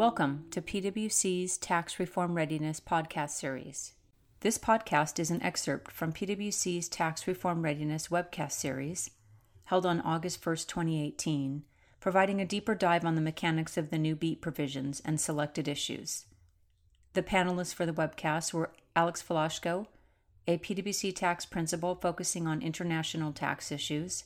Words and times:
Welcome 0.00 0.46
to 0.52 0.62
PwC's 0.62 1.58
Tax 1.58 1.98
Reform 1.98 2.32
Readiness 2.32 2.80
podcast 2.80 3.32
series. 3.32 3.92
This 4.40 4.56
podcast 4.56 5.18
is 5.18 5.30
an 5.30 5.42
excerpt 5.42 5.92
from 5.92 6.14
PwC's 6.14 6.88
Tax 6.88 7.26
Reform 7.26 7.60
Readiness 7.60 8.08
webcast 8.08 8.52
series, 8.52 9.10
held 9.64 9.84
on 9.84 10.00
August 10.00 10.42
1st, 10.42 10.68
2018, 10.68 11.64
providing 12.00 12.40
a 12.40 12.46
deeper 12.46 12.74
dive 12.74 13.04
on 13.04 13.14
the 13.14 13.20
mechanics 13.20 13.76
of 13.76 13.90
the 13.90 13.98
new 13.98 14.16
BEAT 14.16 14.40
provisions 14.40 15.02
and 15.04 15.20
selected 15.20 15.68
issues. 15.68 16.24
The 17.12 17.22
panelists 17.22 17.74
for 17.74 17.84
the 17.84 17.92
webcast 17.92 18.54
were 18.54 18.70
Alex 18.96 19.22
Falashko, 19.22 19.86
a 20.48 20.56
PwC 20.56 21.14
tax 21.14 21.44
principal 21.44 21.94
focusing 21.94 22.46
on 22.46 22.62
international 22.62 23.32
tax 23.32 23.70
issues, 23.70 24.24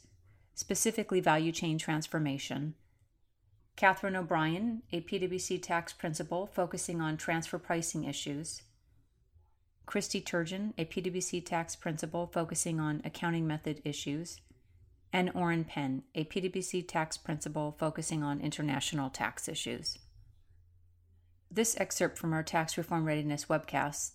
specifically 0.54 1.18
value 1.18 1.50
chain 1.50 1.79
transformation, 1.79 2.75
Catherine 3.76 4.14
O'Brien, 4.14 4.82
a 4.92 5.00
PwC 5.00 5.60
tax 5.60 5.92
principal 5.92 6.46
focusing 6.46 7.00
on 7.00 7.16
transfer 7.16 7.58
pricing 7.58 8.04
issues, 8.04 8.62
Christy 9.86 10.20
Turgeon, 10.20 10.72
a 10.78 10.84
PwC 10.84 11.44
tax 11.44 11.76
principal 11.76 12.26
focusing 12.26 12.78
on 12.80 13.02
accounting 13.04 13.46
method 13.46 13.82
issues, 13.84 14.40
and 15.12 15.30
Oren 15.34 15.64
Penn, 15.64 16.04
a 16.14 16.24
PwC 16.24 16.86
tax 16.86 17.16
principal 17.16 17.76
focusing 17.78 18.22
on 18.22 18.40
international 18.40 19.10
tax 19.10 19.48
issues. 19.48 19.98
This 21.50 21.76
excerpt 21.78 22.18
from 22.18 22.32
our 22.32 22.42
Tax 22.42 22.78
Reform 22.78 23.04
Readiness 23.04 23.46
webcast 23.46 24.12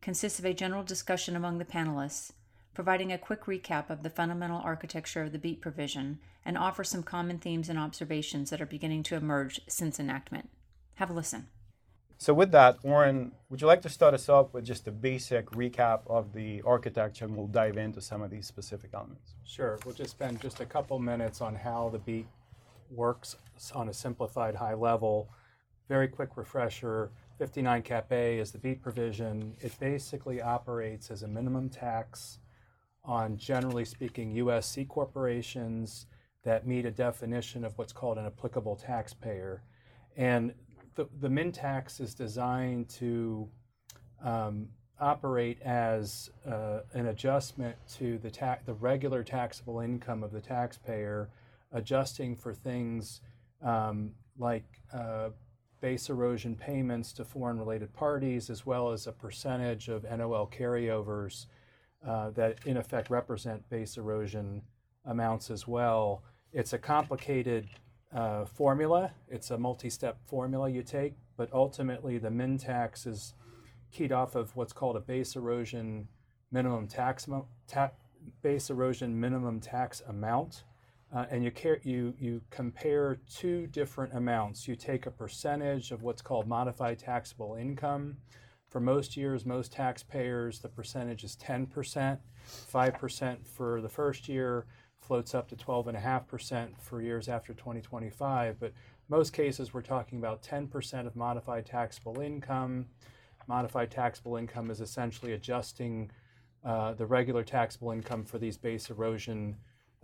consists 0.00 0.38
of 0.38 0.44
a 0.44 0.54
general 0.54 0.82
discussion 0.82 1.36
among 1.36 1.58
the 1.58 1.64
panelists, 1.64 2.32
providing 2.74 3.12
a 3.12 3.18
quick 3.18 3.44
recap 3.44 3.90
of 3.90 4.02
the 4.02 4.10
fundamental 4.10 4.60
architecture 4.62 5.22
of 5.22 5.32
the 5.32 5.38
BEAT 5.38 5.60
provision 5.60 6.18
and 6.44 6.56
offer 6.56 6.84
some 6.84 7.02
common 7.02 7.38
themes 7.38 7.68
and 7.68 7.78
observations 7.78 8.50
that 8.50 8.60
are 8.60 8.66
beginning 8.66 9.02
to 9.04 9.16
emerge 9.16 9.60
since 9.68 10.00
enactment. 10.00 10.48
Have 10.94 11.10
a 11.10 11.12
listen. 11.14 11.48
So, 12.18 12.34
with 12.34 12.52
that, 12.52 12.76
Oren, 12.82 13.32
would 13.48 13.62
you 13.62 13.66
like 13.66 13.80
to 13.82 13.88
start 13.88 14.12
us 14.12 14.28
off 14.28 14.52
with 14.52 14.64
just 14.64 14.86
a 14.86 14.92
basic 14.92 15.46
recap 15.52 16.00
of 16.06 16.34
the 16.34 16.60
architecture 16.66 17.24
and 17.24 17.34
we'll 17.34 17.46
dive 17.46 17.78
into 17.78 18.02
some 18.02 18.20
of 18.20 18.30
these 18.30 18.46
specific 18.46 18.90
elements? 18.92 19.34
Sure. 19.42 19.78
We'll 19.86 19.94
just 19.94 20.10
spend 20.10 20.40
just 20.40 20.60
a 20.60 20.66
couple 20.66 20.98
minutes 20.98 21.40
on 21.40 21.54
how 21.54 21.88
the 21.90 21.98
BEAT 21.98 22.26
works 22.90 23.36
on 23.74 23.88
a 23.88 23.94
simplified 23.94 24.54
high 24.54 24.74
level. 24.74 25.30
Very 25.88 26.08
quick 26.08 26.36
refresher 26.36 27.10
59 27.38 27.80
Cap 27.82 28.12
A 28.12 28.38
is 28.38 28.52
the 28.52 28.58
BEAT 28.58 28.82
provision. 28.82 29.54
It 29.60 29.72
basically 29.80 30.42
operates 30.42 31.10
as 31.10 31.22
a 31.22 31.28
minimum 31.28 31.70
tax 31.70 32.38
on, 33.04 33.36
generally 33.36 33.84
speaking, 33.84 34.30
U.S. 34.32 34.68
C 34.68 34.84
corporations 34.84 36.06
that 36.44 36.66
meet 36.66 36.86
a 36.86 36.90
definition 36.90 37.64
of 37.64 37.76
what's 37.76 37.92
called 37.92 38.18
an 38.18 38.26
applicable 38.26 38.76
taxpayer. 38.76 39.62
And 40.16 40.54
the, 40.94 41.06
the 41.20 41.28
min 41.28 41.52
tax 41.52 42.00
is 42.00 42.14
designed 42.14 42.88
to 42.90 43.48
um, 44.22 44.68
operate 44.98 45.60
as 45.62 46.30
uh, 46.46 46.80
an 46.92 47.06
adjustment 47.06 47.76
to 47.96 48.18
the, 48.18 48.30
ta- 48.30 48.58
the 48.66 48.74
regular 48.74 49.22
taxable 49.22 49.80
income 49.80 50.22
of 50.22 50.32
the 50.32 50.40
taxpayer, 50.40 51.30
adjusting 51.72 52.36
for 52.36 52.52
things 52.52 53.20
um, 53.62 54.12
like 54.38 54.64
uh, 54.92 55.30
base 55.80 56.10
erosion 56.10 56.54
payments 56.54 57.12
to 57.14 57.24
foreign 57.24 57.58
related 57.58 57.92
parties, 57.94 58.50
as 58.50 58.66
well 58.66 58.92
as 58.92 59.06
a 59.06 59.12
percentage 59.12 59.88
of 59.88 60.04
NOL 60.04 60.46
carryovers 60.46 61.46
uh, 62.06 62.30
that 62.30 62.58
in 62.66 62.76
effect 62.76 63.10
represent 63.10 63.68
base 63.68 63.96
erosion 63.96 64.62
amounts 65.04 65.50
as 65.50 65.66
well. 65.66 66.22
It's 66.52 66.72
a 66.72 66.78
complicated 66.78 67.68
uh, 68.14 68.44
formula, 68.44 69.12
it's 69.28 69.50
a 69.50 69.58
multi 69.58 69.90
step 69.90 70.18
formula 70.26 70.68
you 70.68 70.82
take, 70.82 71.14
but 71.36 71.48
ultimately 71.52 72.18
the 72.18 72.30
min 72.30 72.58
tax 72.58 73.06
is 73.06 73.34
keyed 73.92 74.12
off 74.12 74.34
of 74.34 74.54
what's 74.56 74.72
called 74.72 74.96
a 74.96 75.00
base 75.00 75.36
erosion 75.36 76.08
minimum 76.50 76.88
tax 76.88 77.28
ta- 77.66 77.92
base 78.42 78.70
erosion 78.70 79.18
minimum 79.18 79.60
tax 79.60 80.02
amount 80.08 80.64
uh, 81.12 81.26
and 81.30 81.42
you, 81.42 81.52
you, 81.82 82.14
you 82.18 82.40
compare 82.50 83.18
two 83.28 83.66
different 83.68 84.14
amounts. 84.14 84.68
You 84.68 84.76
take 84.76 85.06
a 85.06 85.10
percentage 85.10 85.90
of 85.90 86.02
what's 86.02 86.22
called 86.22 86.46
modified 86.46 87.00
taxable 87.00 87.56
income. 87.56 88.16
For 88.70 88.80
most 88.80 89.16
years, 89.16 89.44
most 89.44 89.72
taxpayers, 89.72 90.60
the 90.60 90.68
percentage 90.68 91.24
is 91.24 91.36
10%, 91.36 92.18
5% 92.48 93.46
for 93.46 93.80
the 93.80 93.88
first 93.88 94.28
year, 94.28 94.66
floats 95.00 95.34
up 95.34 95.48
to 95.48 95.56
12.5% 95.56 96.78
for 96.78 97.02
years 97.02 97.28
after 97.28 97.52
2025. 97.52 98.60
But 98.60 98.72
most 99.08 99.32
cases, 99.32 99.74
we're 99.74 99.82
talking 99.82 100.18
about 100.18 100.42
10% 100.42 101.06
of 101.06 101.16
modified 101.16 101.66
taxable 101.66 102.20
income. 102.20 102.86
Modified 103.48 103.90
taxable 103.90 104.36
income 104.36 104.70
is 104.70 104.80
essentially 104.80 105.32
adjusting 105.32 106.12
uh, 106.64 106.92
the 106.92 107.06
regular 107.06 107.42
taxable 107.42 107.90
income 107.90 108.24
for 108.24 108.38
these 108.38 108.56
base 108.56 108.88
erosion 108.88 109.56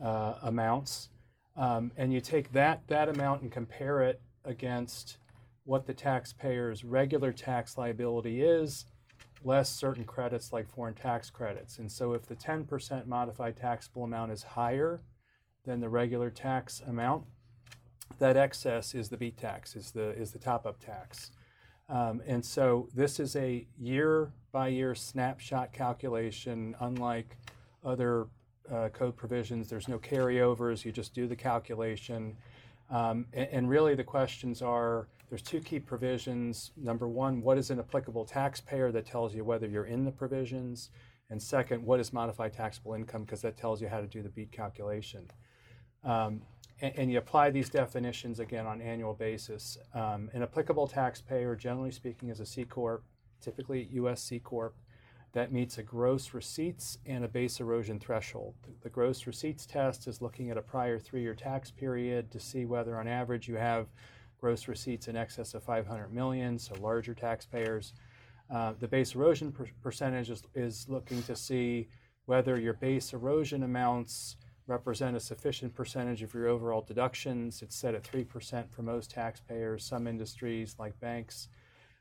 uh, 0.03 0.35
amounts, 0.43 1.11
um, 1.57 1.93
and 1.97 2.13
you 2.13 2.21
take 2.21 2.51
that 2.53 2.87
that 2.89 3.09
amount 3.09 3.43
and 3.43 3.53
compare 3.53 4.03
it 4.03 4.21
against 4.45 5.19
what 5.67 5.87
the 5.87 5.93
taxpayer's 5.93 6.85
regular 6.85 7.33
tax 7.33 7.77
liability 7.77 8.41
is, 8.41 8.87
less 9.45 9.69
certain 9.69 10.05
credits 10.05 10.53
like 10.53 10.69
foreign 10.69 10.95
tax 10.95 11.29
credits. 11.29 11.79
And 11.79 11.93
so, 11.93 12.15
if 12.15 12.27
the 12.27 12.37
10% 12.37 13.07
modified 13.07 13.57
taxable 13.57 14.05
amount 14.05 14.33
is 14.33 14.43
higher 14.43 15.03
than 15.65 15.81
the 15.81 15.89
regular 15.89 16.31
tax 16.31 16.81
amount, 16.87 17.25
that 18.19 18.37
excess 18.37 18.95
is 18.95 19.09
the 19.09 19.17
BEAT 19.17 19.37
tax, 19.37 19.77
is 19.77 19.91
the 19.91 20.11
is 20.11 20.33
the 20.33 20.39
top-up 20.39 20.79
tax. 20.81 21.33
Um, 21.89 22.21
and 22.27 22.45
so 22.45 22.89
this 22.95 23.21
is 23.21 23.37
a 23.37 23.67
year 23.79 24.33
by 24.51 24.69
year 24.69 24.95
snapshot 24.95 25.73
calculation, 25.73 26.75
unlike 26.81 27.37
other 27.85 28.27
uh, 28.73 28.89
code 28.89 29.17
provisions. 29.17 29.69
There's 29.69 29.87
no 29.87 29.99
carryovers. 29.99 30.85
You 30.85 30.93
just 30.93 31.15
do 31.15 31.29
the 31.29 31.37
calculation. 31.37 32.37
Um, 32.91 33.27
and, 33.33 33.49
and, 33.53 33.69
really, 33.69 33.95
the 33.95 34.05
questions 34.05 34.63
are 34.63 35.09
there's 35.29 35.43
two 35.43 35.61
key 35.61 35.81
provisions. 35.81 36.71
Number 36.77 37.09
one, 37.09 37.43
what 37.43 37.59
is 37.59 37.71
an 37.71 37.79
applicable 37.79 38.25
taxpayer 38.25 38.93
that 38.93 39.07
tells 39.07 39.35
you 39.35 39.45
whether 39.45 39.67
you're 39.67 39.87
in 39.87 40.05
the 40.05 40.13
provisions? 40.13 40.91
And 41.31 41.43
second, 41.43 41.85
what 41.85 41.99
is 41.99 42.13
modified 42.13 42.53
taxable 42.53 42.95
income? 42.95 43.25
Because 43.25 43.43
that 43.43 43.57
tells 43.57 43.83
you 43.83 43.89
how 43.89 44.01
to 44.01 44.07
do 44.07 44.23
the 44.23 44.29
BEAT 44.29 44.53
calculation. 44.53 45.29
Um, 46.05 46.43
and, 46.81 46.93
and, 46.97 47.11
you 47.11 47.19
apply 47.19 47.51
these 47.51 47.69
definitions 47.71 48.39
again 48.39 48.67
on 48.67 48.81
annual 48.81 49.15
basis. 49.15 49.79
Um, 49.95 50.31
an 50.35 50.43
applicable 50.43 50.87
taxpayer, 50.87 51.57
generally 51.57 51.91
speaking, 51.91 52.29
is 52.29 52.39
a 52.39 52.47
C 52.47 52.65
corp, 52.65 53.03
typically 53.41 53.89
U.S. 53.93 54.23
C 54.23 54.39
corp 54.39 54.77
that 55.33 55.53
meets 55.53 55.79
a 55.79 55.83
gross 55.83 56.33
receipts 56.33 56.99
and 57.05 57.25
a 57.25 57.29
base 57.29 57.61
erosion 57.61 57.99
threshold. 57.99 58.55
The 58.83 58.89
gross 58.89 59.27
receipts 59.27 59.67
test 59.67 60.07
is 60.07 60.23
looking 60.23 60.51
at 60.51 60.57
a 60.57 60.63
prior 60.63 60.99
three 60.99 61.23
year 61.23 61.35
tax 61.35 61.71
period 61.71 62.31
to 62.31 62.41
see 62.41 62.65
whether, 62.65 62.99
on 62.99 63.09
average, 63.09 63.49
you 63.49 63.57
have 63.57 63.89
gross 64.41 64.69
receipts 64.69 65.09
in 65.09 65.17
excess 65.17 65.55
of 65.55 65.63
500 65.63 66.13
million, 66.13 66.59
so 66.59 66.75
larger 66.81 67.15
taxpayers. 67.15 67.93
Uh, 68.51 68.75
the 68.79 68.89
base 68.89 69.15
erosion 69.15 69.51
per- 69.51 69.67
percentage 69.83 70.31
is, 70.31 70.43
is 70.55 70.87
looking 70.89 71.23
to 71.25 71.35
see 71.35 71.89
whether 72.27 72.59
your 72.59 72.75
base 72.75 73.13
erosion 73.13 73.63
amounts 73.63 74.37
represent 74.67 75.17
a 75.17 75.21
sufficient 75.21 75.75
percentage 75.75 76.23
of 76.23 76.35
your 76.35 76.49
overall 76.49 76.83
deductions. 76.83 77.63
It's 77.63 77.77
set 77.77 77.95
at 77.95 78.03
3% 78.03 78.71
for 78.71 78.83
most 78.83 79.11
taxpayers. 79.11 79.85
Some 79.85 80.07
industries, 80.07 80.77
like 80.79 80.99
banks, 81.01 81.49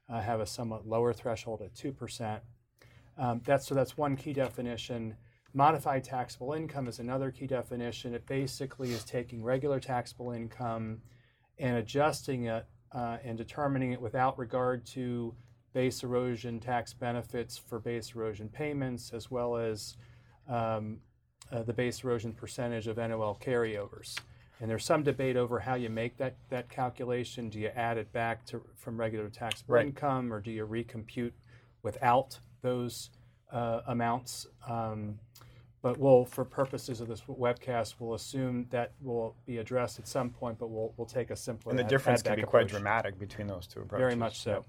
uh, 0.09 0.21
have 0.21 0.39
a 0.39 0.45
somewhat 0.45 0.87
lower 0.87 1.13
threshold 1.13 1.61
at 1.61 1.73
2%. 1.75 2.39
Um, 3.17 3.41
that's, 3.45 3.67
so 3.67 3.75
that's 3.75 3.97
one 3.97 4.15
key 4.15 4.33
definition. 4.33 5.15
Modified 5.53 6.03
taxable 6.03 6.53
income 6.53 6.87
is 6.87 6.99
another 6.99 7.31
key 7.31 7.47
definition. 7.47 8.13
It 8.13 8.25
basically 8.25 8.91
is 8.91 9.03
taking 9.03 9.43
regular 9.43 9.79
taxable 9.79 10.31
income 10.31 11.01
and 11.59 11.77
adjusting 11.77 12.45
it 12.45 12.65
uh, 12.91 13.17
and 13.23 13.37
determining 13.37 13.91
it 13.91 14.01
without 14.01 14.37
regard 14.37 14.85
to 14.85 15.33
base 15.73 16.03
erosion 16.03 16.59
tax 16.59 16.93
benefits 16.93 17.57
for 17.57 17.79
base 17.79 18.13
erosion 18.15 18.47
payments, 18.47 19.11
as 19.13 19.29
well 19.29 19.57
as 19.57 19.97
um, 20.47 20.99
uh, 21.51 21.63
the 21.63 21.73
base 21.73 22.03
erosion 22.03 22.31
percentage 22.33 22.87
of 22.87 22.97
NOL 22.97 23.37
carryovers. 23.43 24.17
And 24.61 24.69
there's 24.69 24.85
some 24.85 25.03
debate 25.03 25.35
over 25.35 25.59
how 25.59 25.75
you 25.75 25.89
make 25.89 26.15
that, 26.17 26.37
that 26.49 26.69
calculation. 26.69 27.49
Do 27.49 27.59
you 27.59 27.67
add 27.75 27.97
it 27.97 28.11
back 28.13 28.45
to, 28.47 28.61
from 28.75 28.97
regular 28.97 29.27
taxable 29.27 29.75
right. 29.75 29.85
income, 29.85 30.31
or 30.31 30.39
do 30.39 30.49
you 30.49 30.65
recompute 30.65 31.33
without 31.83 32.39
those 32.61 33.09
uh, 33.51 33.81
amounts. 33.87 34.47
Um, 34.67 35.19
but 35.85 35.99
we'll, 35.99 36.25
for 36.25 36.43
purposes 36.43 36.99
of 36.99 37.07
this 37.07 37.21
webcast, 37.29 37.93
we'll 37.99 38.15
assume 38.15 38.65
that 38.71 38.93
will 39.03 39.35
be 39.45 39.59
addressed 39.59 39.99
at 39.99 40.07
some 40.07 40.31
point, 40.31 40.57
but 40.57 40.71
we'll, 40.71 40.91
we'll 40.97 41.05
take 41.05 41.29
a 41.29 41.35
simpler 41.35 41.69
And 41.69 41.77
the 41.77 41.83
ad, 41.83 41.89
difference 41.89 42.23
can 42.23 42.33
be 42.33 42.41
approach. 42.41 42.49
quite 42.49 42.67
dramatic 42.69 43.19
between 43.19 43.45
those 43.45 43.67
two 43.67 43.81
approaches. 43.81 44.01
Very 44.01 44.15
much 44.15 44.41
so. 44.41 44.65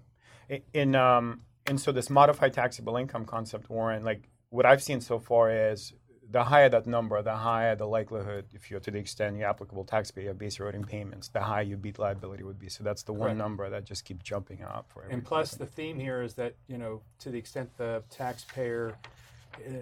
In, 0.75 0.95
um, 0.95 1.41
and 1.65 1.81
so 1.81 1.91
this 1.91 2.11
modified 2.11 2.53
taxable 2.53 2.99
income 2.99 3.25
concept, 3.25 3.71
Oren, 3.71 4.05
like 4.05 4.29
what 4.51 4.67
I've 4.67 4.83
seen 4.83 5.01
so 5.01 5.19
far 5.19 5.51
is 5.51 5.95
the 6.31 6.45
higher 6.45 6.69
that 6.69 6.87
number, 6.87 7.23
the 7.23 7.35
higher 7.35 7.75
the 7.75 7.87
likelihood, 7.87 8.45
if 8.53 8.71
you're 8.71 8.81
to 8.81 8.91
the 8.91 8.99
extent 8.99 9.39
you're 9.39 9.49
applicable 9.49 9.85
taxpayer 9.85 10.35
base 10.35 10.61
eroding 10.61 10.85
payments, 10.85 11.29
the 11.29 11.41
higher 11.41 11.63
your 11.63 11.79
beat 11.79 11.99
liability 11.99 12.43
would 12.43 12.59
be. 12.59 12.69
So 12.69 12.85
that's 12.85 13.05
the 13.05 13.15
one 13.15 13.39
number 13.39 13.71
that 13.71 13.87
just 13.87 14.05
keeps 14.05 14.23
jumping 14.23 14.63
up 14.63 14.91
for. 14.93 15.07
And 15.09 15.25
plus, 15.25 15.53
the 15.53 15.65
theme 15.65 15.99
here 15.99 16.21
is 16.21 16.35
that 16.35 16.57
you 16.69 16.77
know, 16.77 17.01
to 17.21 17.31
the 17.31 17.39
extent 17.39 17.71
the 17.79 18.03
taxpayer 18.11 18.99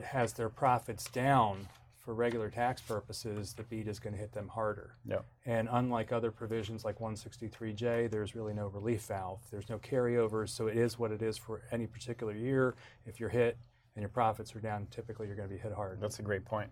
has 0.04 0.32
their 0.32 0.48
profits 0.48 1.04
down 1.10 1.68
for 2.04 2.12
regular 2.12 2.50
tax 2.50 2.82
purposes, 2.82 3.54
the 3.54 3.62
beat 3.62 3.88
is 3.88 3.98
going 3.98 4.12
to 4.12 4.18
hit 4.18 4.32
them 4.32 4.48
harder. 4.48 4.94
Yeah. 5.06 5.20
And 5.46 5.68
unlike 5.72 6.12
other 6.12 6.30
provisions 6.30 6.84
like 6.84 6.98
163J, 6.98 8.10
there's 8.10 8.34
really 8.34 8.52
no 8.52 8.66
relief 8.66 9.02
valve. 9.02 9.40
There's 9.50 9.70
no 9.70 9.78
carryovers, 9.78 10.50
so 10.50 10.66
it 10.66 10.76
is 10.76 10.98
what 10.98 11.12
it 11.12 11.22
is 11.22 11.38
for 11.38 11.62
any 11.72 11.86
particular 11.86 12.34
year. 12.34 12.74
If 13.06 13.20
you're 13.20 13.30
hit 13.30 13.56
and 13.96 14.02
your 14.02 14.10
profits 14.10 14.54
are 14.54 14.60
down, 14.60 14.86
typically 14.90 15.26
you're 15.26 15.36
going 15.36 15.48
to 15.48 15.54
be 15.54 15.60
hit 15.60 15.72
hard. 15.72 15.98
That's 15.98 16.18
a 16.18 16.22
great 16.22 16.44
point. 16.44 16.68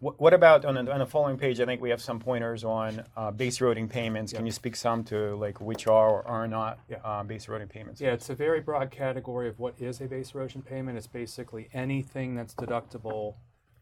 What, 0.00 0.20
what 0.20 0.34
about 0.34 0.64
on 0.64 0.74
the, 0.74 0.92
on 0.92 0.98
the 0.98 1.06
following 1.06 1.36
page? 1.38 1.60
I 1.60 1.64
think 1.64 1.80
we 1.80 1.90
have 1.90 2.00
some 2.02 2.18
pointers 2.20 2.64
on 2.64 3.04
uh, 3.16 3.30
base 3.30 3.60
eroding 3.60 3.88
payments. 3.88 4.32
Can 4.32 4.42
Yeah. 4.42 4.46
you 4.46 4.52
speak 4.52 4.76
some 4.76 5.04
to 5.04 5.34
like 5.36 5.60
which 5.60 5.86
are 5.86 6.10
or 6.10 6.28
are 6.28 6.48
not 6.48 6.78
Yeah. 6.88 6.98
uh, 7.04 7.22
base 7.22 7.48
eroding 7.48 7.68
payments? 7.68 8.00
Yeah, 8.00 8.12
it's 8.12 8.30
a 8.30 8.34
very 8.34 8.60
broad 8.60 8.90
category 8.90 9.48
of 9.48 9.58
what 9.58 9.74
is 9.80 10.00
a 10.00 10.06
base 10.06 10.34
erosion 10.34 10.62
payment. 10.62 10.98
It's 10.98 11.06
basically 11.06 11.68
anything 11.72 12.34
that's 12.34 12.54
deductible, 12.54 13.34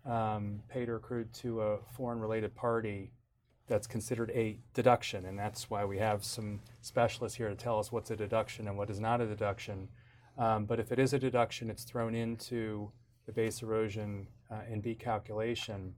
um, 0.05 0.62
paid 0.69 0.88
or 0.88 0.97
accrued 0.97 1.32
to 1.35 1.62
a 1.62 1.79
foreign 1.97 2.20
related 2.20 2.55
party 2.55 3.12
that's 3.69 3.87
considered 3.87 4.31
a 4.35 4.58
deduction. 4.75 5.25
And 5.26 5.38
that's 5.38 5.70
why 5.70 5.85
we 5.85 5.99
have 5.99 6.25
some 6.25 6.61
specialists 6.81 7.38
here 7.38 7.49
to 7.49 7.55
tell 7.55 7.79
us 7.79 7.91
what's 7.93 8.11
a 8.11 8.17
deduction 8.17 8.69
and 8.69 8.76
what 8.76 8.91
is 8.91 9.00
not 9.00 9.20
a 9.20 9.26
deduction. 9.26 9.88
Um, 10.37 10.65
but 10.67 10.81
if 10.81 10.93
it 10.93 10.99
is 10.99 11.12
a 11.12 11.19
deduction, 11.19 11.70
it's 11.70 11.85
thrown 11.85 12.15
into 12.15 12.91
the 13.26 13.32
base 13.32 13.62
erosion 13.62 14.26
uh, 14.50 14.61
and 14.70 14.82
B 14.82 14.94
calculation. 14.94 15.94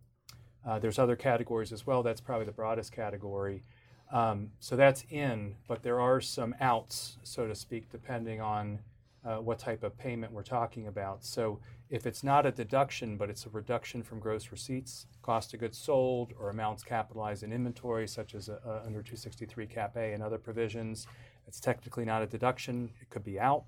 Uh, 0.66 0.78
there's 0.78 0.98
other 0.98 1.16
categories 1.16 1.72
as 1.72 1.86
well. 1.86 2.02
That's 2.02 2.20
probably 2.20 2.46
the 2.46 2.52
broadest 2.52 2.92
category. 2.92 3.64
Um, 4.12 4.50
so 4.60 4.76
that's 4.76 5.04
in, 5.10 5.56
but 5.66 5.82
there 5.82 6.00
are 6.00 6.20
some 6.20 6.54
outs, 6.60 7.18
so 7.22 7.46
to 7.46 7.54
speak, 7.54 7.90
depending 7.90 8.40
on 8.40 8.80
uh, 9.24 9.36
what 9.36 9.58
type 9.58 9.82
of 9.82 9.96
payment 9.98 10.32
we're 10.32 10.42
talking 10.42 10.86
about. 10.86 11.24
So 11.24 11.58
if 11.90 12.06
it's 12.06 12.22
not 12.22 12.46
a 12.46 12.50
deduction, 12.50 13.16
but 13.16 13.30
it's 13.30 13.46
a 13.46 13.50
reduction 13.50 14.02
from 14.02 14.20
gross 14.20 14.52
receipts, 14.52 15.06
cost 15.22 15.54
of 15.54 15.60
goods 15.60 15.78
sold, 15.78 16.32
or 16.38 16.50
amounts 16.50 16.82
capitalized 16.82 17.42
in 17.42 17.52
inventory, 17.52 18.06
such 18.06 18.34
as 18.34 18.48
uh, 18.48 18.58
uh, 18.66 18.82
under 18.86 19.00
263 19.00 19.66
Cap 19.66 19.96
A 19.96 20.12
and 20.12 20.22
other 20.22 20.38
provisions, 20.38 21.06
it's 21.46 21.60
technically 21.60 22.04
not 22.04 22.22
a 22.22 22.26
deduction. 22.26 22.90
It 23.00 23.10
could 23.10 23.24
be 23.24 23.38
out. 23.38 23.64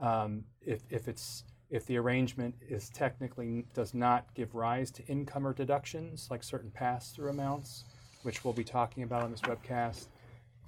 Um, 0.00 0.44
if, 0.64 0.82
if 0.90 1.08
it's 1.08 1.44
if 1.70 1.86
the 1.86 1.96
arrangement 1.96 2.54
is 2.68 2.88
technically 2.90 3.66
does 3.74 3.92
not 3.92 4.32
give 4.34 4.54
rise 4.54 4.90
to 4.92 5.04
income 5.06 5.46
or 5.46 5.52
deductions 5.52 6.28
like 6.30 6.42
certain 6.42 6.70
pass-through 6.70 7.30
amounts, 7.30 7.84
which 8.22 8.44
we'll 8.44 8.54
be 8.54 8.64
talking 8.64 9.02
about 9.02 9.22
on 9.22 9.30
this 9.30 9.40
webcast, 9.42 10.06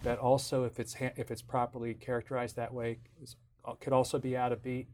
that 0.02 0.18
also 0.18 0.64
if 0.64 0.80
it's 0.80 0.94
ha- 0.94 1.12
if 1.16 1.30
it's 1.30 1.42
properly 1.42 1.94
characterized 1.94 2.56
that 2.56 2.72
way 2.72 2.98
is, 3.22 3.36
uh, 3.64 3.72
could 3.74 3.92
also 3.92 4.18
be 4.18 4.36
out 4.36 4.52
of 4.52 4.62
beat. 4.62 4.88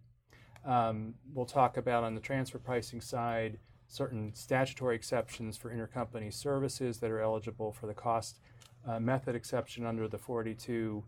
Um, 0.65 1.15
we'll 1.33 1.47
talk 1.47 1.77
about 1.77 2.05
on 2.05 2.15
the 2.15 2.21
transfer 2.21 2.59
pricing 2.59 3.01
side 3.01 3.59
certain 3.87 4.33
statutory 4.35 4.97
exceptions 4.97 5.57
for 5.57 5.71
intercompany 5.71 6.33
services 6.33 6.99
that 6.99 7.11
are 7.11 7.21
eligible 7.21 7.71
for 7.71 7.87
the 7.87 7.95
cost 7.95 8.41
uh, 8.87 8.99
method 8.99 9.35
exception 9.35 9.87
under 9.87 10.09
the 10.09 10.19
42 10.19 11.05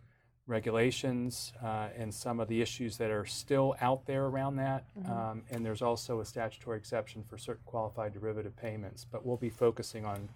regulations 0.47 1.53
uh, 1.63 1.89
and 1.97 2.13
some 2.13 2.39
of 2.39 2.49
the 2.49 2.63
issues 2.63 2.97
that 2.99 3.11
are 3.11 3.27
still 3.27 3.75
out 3.81 4.07
there 4.07 4.27
around 4.27 4.57
that. 4.57 4.85
Um, 5.07 5.43
and 5.51 5.65
there's 5.65 5.83
also 5.83 6.21
a 6.21 6.25
statutory 6.25 6.79
exception 6.79 7.25
for 7.29 7.37
certain 7.37 7.63
qualified 7.67 8.13
derivative 8.13 8.57
payments. 8.57 9.07
But 9.11 9.27
we'll 9.27 9.37
be 9.37 9.51
focusing 9.51 10.05
on 10.05 10.29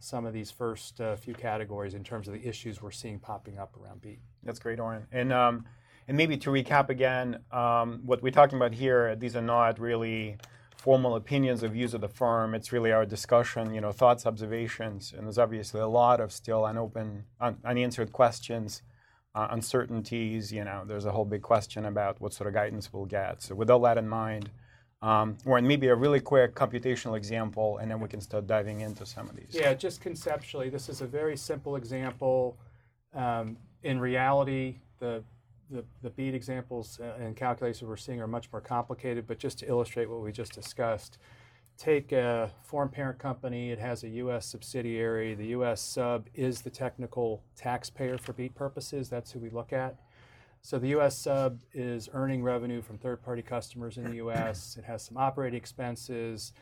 some 0.00 0.26
of 0.26 0.34
these 0.34 0.50
first 0.50 1.00
uh, 1.00 1.16
few 1.16 1.34
categories 1.34 1.94
in 1.94 2.04
terms 2.04 2.28
of 2.28 2.34
the 2.34 2.46
issues 2.46 2.82
we're 2.82 2.90
seeing 2.90 3.18
popping 3.18 3.58
up 3.58 3.74
around 3.82 4.02
BEAT. 4.02 4.18
That's 4.42 4.58
great, 4.58 4.78
Oren. 4.78 5.06
And 5.10 5.32
um, 5.32 5.64
and 6.06 6.16
maybe 6.16 6.36
to 6.36 6.50
recap 6.50 6.90
again, 6.90 7.38
um, 7.50 8.02
what 8.04 8.22
we're 8.22 8.30
talking 8.30 8.58
about 8.58 8.74
here, 8.74 9.16
these 9.16 9.34
are 9.34 9.42
not 9.42 9.78
really 9.78 10.36
formal 10.76 11.16
opinions 11.16 11.64
or 11.64 11.68
views 11.68 11.94
of 11.94 12.02
the 12.02 12.08
firm. 12.08 12.54
It's 12.54 12.70
really 12.70 12.92
our 12.92 13.06
discussion, 13.06 13.72
you 13.72 13.80
know, 13.80 13.90
thoughts, 13.90 14.26
observations, 14.26 15.14
and 15.16 15.26
there's 15.26 15.38
obviously 15.38 15.80
a 15.80 15.86
lot 15.86 16.20
of 16.20 16.30
still 16.30 16.66
unopened, 16.66 17.24
un- 17.40 17.56
unanswered 17.64 18.12
questions, 18.12 18.82
uh, 19.34 19.48
uncertainties. 19.50 20.52
You 20.52 20.64
know, 20.64 20.84
there's 20.86 21.04
a 21.04 21.12
whole 21.12 21.24
big 21.24 21.42
question 21.42 21.86
about 21.86 22.20
what 22.20 22.32
sort 22.32 22.48
of 22.48 22.54
guidance 22.54 22.92
we'll 22.92 23.06
get. 23.06 23.42
So 23.42 23.54
with 23.54 23.70
all 23.70 23.80
that 23.80 23.98
in 23.98 24.08
mind, 24.08 24.50
um, 25.02 25.36
Oren, 25.44 25.66
maybe 25.66 25.88
a 25.88 25.94
really 25.94 26.20
quick 26.20 26.54
computational 26.54 27.16
example, 27.16 27.76
and 27.78 27.90
then 27.90 28.00
we 28.00 28.08
can 28.08 28.22
start 28.22 28.46
diving 28.46 28.80
into 28.80 29.04
some 29.04 29.28
of 29.28 29.36
these. 29.36 29.50
Yeah, 29.50 29.74
just 29.74 30.00
conceptually, 30.00 30.70
this 30.70 30.88
is 30.88 31.02
a 31.02 31.06
very 31.06 31.36
simple 31.36 31.76
example. 31.76 32.56
Um, 33.12 33.58
in 33.82 34.00
reality, 34.00 34.76
the, 35.00 35.22
the, 35.70 35.84
the 36.02 36.08
BEAT 36.08 36.34
examples 36.34 36.98
uh, 37.00 37.22
and 37.22 37.36
calculations 37.36 37.86
we're 37.86 37.96
seeing 37.96 38.20
are 38.22 38.26
much 38.26 38.50
more 38.50 38.62
complicated, 38.62 39.26
but 39.26 39.38
just 39.38 39.58
to 39.58 39.68
illustrate 39.68 40.08
what 40.08 40.22
we 40.22 40.32
just 40.32 40.52
discussed, 40.52 41.18
take 41.76 42.12
a 42.12 42.50
foreign 42.62 42.88
parent 42.88 43.18
company, 43.18 43.70
it 43.70 43.78
has 43.78 44.04
a 44.04 44.08
U.S. 44.08 44.46
subsidiary. 44.46 45.34
The 45.34 45.48
U.S. 45.48 45.80
sub 45.80 46.28
is 46.34 46.62
the 46.62 46.70
technical 46.70 47.42
taxpayer 47.56 48.18
for 48.18 48.32
beat 48.32 48.54
purposes. 48.54 49.08
That's 49.08 49.32
who 49.32 49.40
we 49.40 49.50
look 49.50 49.72
at. 49.72 49.96
So 50.62 50.78
the 50.78 50.88
U.S. 50.88 51.18
sub 51.18 51.60
is 51.74 52.08
earning 52.12 52.42
revenue 52.42 52.80
from 52.80 52.96
third-party 52.96 53.42
customers 53.42 53.98
in 53.98 54.04
the 54.04 54.16
U.S. 54.16 54.76
It 54.78 54.84
has 54.84 55.04
some 55.04 55.16
operating 55.16 55.58
expenses. 55.58 56.52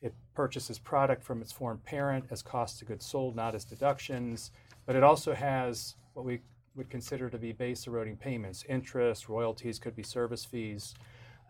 It 0.00 0.14
purchases 0.34 0.78
product 0.78 1.22
from 1.22 1.40
its 1.40 1.52
foreign 1.52 1.78
parent 1.78 2.24
as 2.30 2.42
cost 2.42 2.82
of 2.82 2.88
goods 2.88 3.06
sold, 3.06 3.36
not 3.36 3.54
as 3.54 3.64
deductions. 3.64 4.50
But 4.84 4.96
it 4.96 5.04
also 5.04 5.32
has 5.32 5.94
what 6.14 6.24
we 6.24 6.40
would 6.74 6.90
consider 6.90 7.30
to 7.30 7.38
be 7.38 7.52
base 7.52 7.86
eroding 7.86 8.16
payments, 8.16 8.64
interest, 8.68 9.28
royalties, 9.28 9.78
could 9.78 9.94
be 9.94 10.02
service 10.02 10.44
fees. 10.44 10.94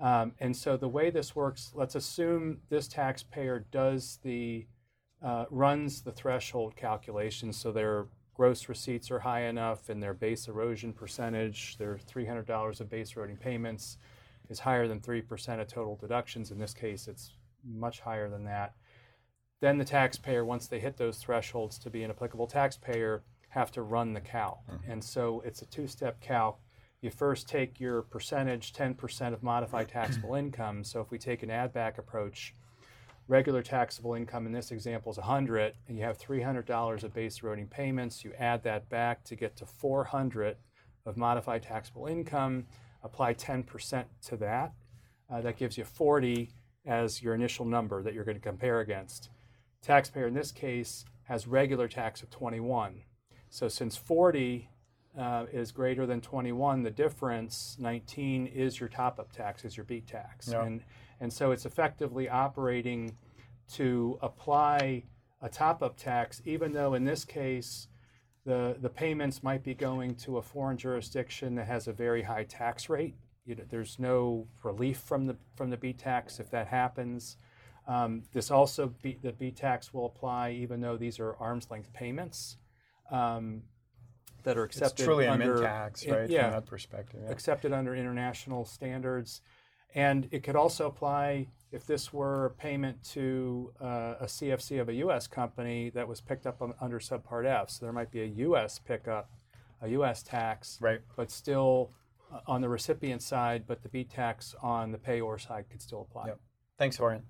Um, 0.03 0.33
and 0.41 0.55
so 0.55 0.77
the 0.77 0.89
way 0.89 1.11
this 1.11 1.35
works, 1.35 1.73
let's 1.75 1.95
assume 1.95 2.59
this 2.69 2.89
taxpayer 2.89 3.65
does 3.71 4.19
the 4.23 4.67
uh, 5.25 5.45
runs 5.51 6.03
the 6.03 6.11
threshold 6.11 6.75
calculation, 6.75 7.53
so 7.53 7.71
their 7.71 8.07
gross 8.35 8.69
receipts 8.69 9.11
are 9.13 9.21
high 9.21 9.43
enough 9.43 9.89
and 9.89 10.03
their 10.03 10.15
base 10.15 10.49
erosion 10.49 10.93
percentage, 10.93 11.77
their 11.79 11.97
$300 11.97 12.81
of 12.81 12.91
base 12.91 13.15
eroding 13.17 13.37
payments, 13.37 13.99
is 14.49 14.59
higher 14.59 14.89
than 14.89 15.01
3% 15.01 15.61
of 15.61 15.69
total 15.69 15.97
deductions. 15.97 16.51
In 16.51 16.59
this 16.59 16.75
case, 16.75 17.07
it's 17.07 17.35
much 17.65 18.01
higher 18.01 18.29
than 18.29 18.45
that. 18.45 18.75
Then 19.61 19.79
the 19.79 19.85
taxpayer, 19.85 20.45
once 20.45 20.67
they 20.67 20.81
hit 20.81 20.97
those 20.97 21.19
thresholds 21.19 21.79
to 21.79 21.91
be 21.91 22.03
an 22.03 22.11
applicable 22.11 22.49
taxpayer, 22.49 23.23
have 23.51 23.71
to 23.73 23.83
run 23.83 24.13
the 24.13 24.21
calc. 24.21 24.59
And 24.89 25.05
so 25.05 25.41
it's 25.47 25.63
a 25.63 25.67
two 25.67 25.87
step 25.87 26.21
calc. 26.21 26.59
You 27.03 27.11
first 27.11 27.49
take 27.49 27.81
your 27.81 28.03
percentage, 28.03 28.73
10% 28.73 29.35
of 29.35 29.43
modified 29.43 29.89
taxable 29.89 30.37
income. 30.37 30.85
So 30.85 31.01
if 31.01 31.11
we 31.11 31.19
take 31.19 31.43
an 31.43 31.51
add 31.51 31.73
back 31.73 31.99
approach, 31.99 32.55
regular 33.27 33.61
taxable 33.61 34.15
income 34.15 34.47
in 34.47 34.53
this 34.53 34.71
example 34.71 35.11
is 35.11 35.19
100 35.19 35.75
and 35.89 35.99
you 35.99 36.05
have 36.05 36.19
$300 36.19 37.03
of 37.03 37.15
base 37.15 37.43
eroding 37.43 37.67
payments 37.67 38.25
you 38.25 38.33
add 38.39 38.63
that 38.65 38.89
back 38.89 39.23
to 39.25 39.37
get 39.37 39.57
to 39.57 39.65
400 39.67 40.57
of 41.07 41.17
modified 41.17 41.63
taxable 41.63 42.07
income 42.07 42.67
apply 43.03 43.35
10% 43.35 44.05
to 44.27 44.37
that 44.37 44.73
uh, 45.31 45.41
that 45.41 45.57
gives 45.57 45.79
you 45.79 45.85
40 45.85 46.51
as 46.85 47.23
your 47.23 47.35
initial 47.35 47.65
number 47.65 48.03
that 48.03 48.13
you're 48.13 48.25
going 48.25 48.37
to 48.37 48.43
compare 48.43 48.81
against 48.81 49.31
taxpayer 49.83 50.27
in 50.27 50.35
this 50.35 50.51
case 50.51 51.05
has 51.25 51.47
regular 51.47 51.87
tax 51.87 52.23
of 52.23 52.31
21 52.31 53.03
so 53.51 53.69
since 53.69 53.97
40 53.97 54.69
uh, 55.19 55.47
is 55.53 55.73
greater 55.73 56.07
than 56.07 56.21
21, 56.21 56.83
the 56.83 56.91
difference, 56.91 57.77
19, 57.79 58.47
is 58.47 58.81
your 58.81 58.89
top-up 58.89 59.33
tax, 59.33 59.65
is 59.65 59.77
your 59.77 59.85
beat 59.85 60.07
tax. 60.07 60.49
Yeah. 60.51 60.65
And, 60.65 60.83
and 61.21 61.33
so 61.33 61.51
it's 61.53 61.67
effectively 61.67 62.29
operating 62.29 63.17
to 63.75 64.19
apply 64.23 65.05
a 65.43 65.49
top-up 65.49 65.97
tax, 65.97 66.41
even 66.45 66.73
though 66.73 66.95
in 66.95 67.05
this 67.05 67.25
case, 67.25 67.89
the, 68.45 68.77
the 68.81 68.89
payments 68.89 69.43
might 69.43 69.63
be 69.63 69.75
going 69.75 70.15
to 70.17 70.39
a 70.39 70.43
foreign 70.43 70.77
jurisdiction 70.77 71.55
that 71.57 71.67
has 71.67 71.87
a 71.89 71.93
very 71.93 72.23
high 72.23 72.45
tax 72.45 72.89
rate. 72.89 73.15
You 73.45 73.55
know, 73.55 73.65
there's 73.69 73.99
no 73.99 74.47
relief 74.63 74.99
from 74.99 75.27
the, 75.27 75.37
from 75.57 75.71
the 75.71 75.77
beat 75.77 75.99
tax 75.99 76.41
if 76.41 76.51
that 76.51 76.69
happens. 76.69 77.37
Um, 77.87 78.23
this 78.33 78.51
also, 78.51 78.95
be, 79.03 79.19
the 79.23 79.33
beat 79.33 79.57
tax 79.57 79.93
will 79.93 80.07
apply 80.07 80.53
even 80.53 80.81
though 80.81 80.97
these 80.97 81.19
are 81.19 81.37
arm's 81.37 81.71
length 81.71 81.93
payments. 81.93 82.57
Um, 83.11 83.63
that 84.45 84.57
are 84.59 84.65
It's 84.65 84.77
accepted 84.77 85.05
truly 85.05 85.27
a 85.27 85.33
under 85.33 85.55
mint 85.55 85.65
tax, 85.67 86.03
in- 86.03 86.31
yeah, 86.31 86.43
From 86.45 86.53
that 86.53 86.67
perspective. 86.67 87.21
Yeah. 87.25 87.31
accepted 87.31 87.73
under 87.73 87.95
international 87.95 88.65
standards. 88.65 89.41
And 89.95 90.29
it 90.31 90.43
could 90.43 90.57
also 90.57 90.87
apply 90.87 91.49
if 91.71 91.87
this 91.87 92.13
were 92.13 92.47
a 92.47 92.51
payment 92.51 93.03
to 93.13 93.73
uh, 93.81 94.15
a 94.21 94.25
CFC 94.25 94.81
of 94.81 94.89
a 94.89 94.95
U.S. 94.95 95.27
company 95.27 95.91
that 95.91 96.09
was 96.09 96.21
picked 96.21 96.47
up 96.47 96.63
on, 96.63 96.73
under 96.81 96.99
Subpart 96.99 97.47
F. 97.47 97.71
So 97.71 97.85
there 97.85 97.93
might 97.93 98.11
be 98.11 98.23
a 98.23 98.27
U.S. 98.27 98.79
pickup, 98.79 99.31
a 99.83 99.89
U.S. 99.89 100.23
tax, 100.23 100.79
Right. 100.81 101.01
but 101.17 101.31
still 101.31 101.91
uh, 102.33 102.41
on 102.47 102.63
the 102.63 102.69
recipient 102.71 103.21
side, 103.23 103.65
but 103.67 103.83
the 103.83 103.89
B 103.91 104.05
tax 104.05 104.55
on 104.63 104.93
the 104.93 104.99
payor 104.99 105.39
side 105.41 105.67
could 105.71 105.83
still 105.83 106.07
apply. 106.11 106.29
Yep. 106.29 106.41
Thanks, 106.79 106.99
Oren. 106.99 107.23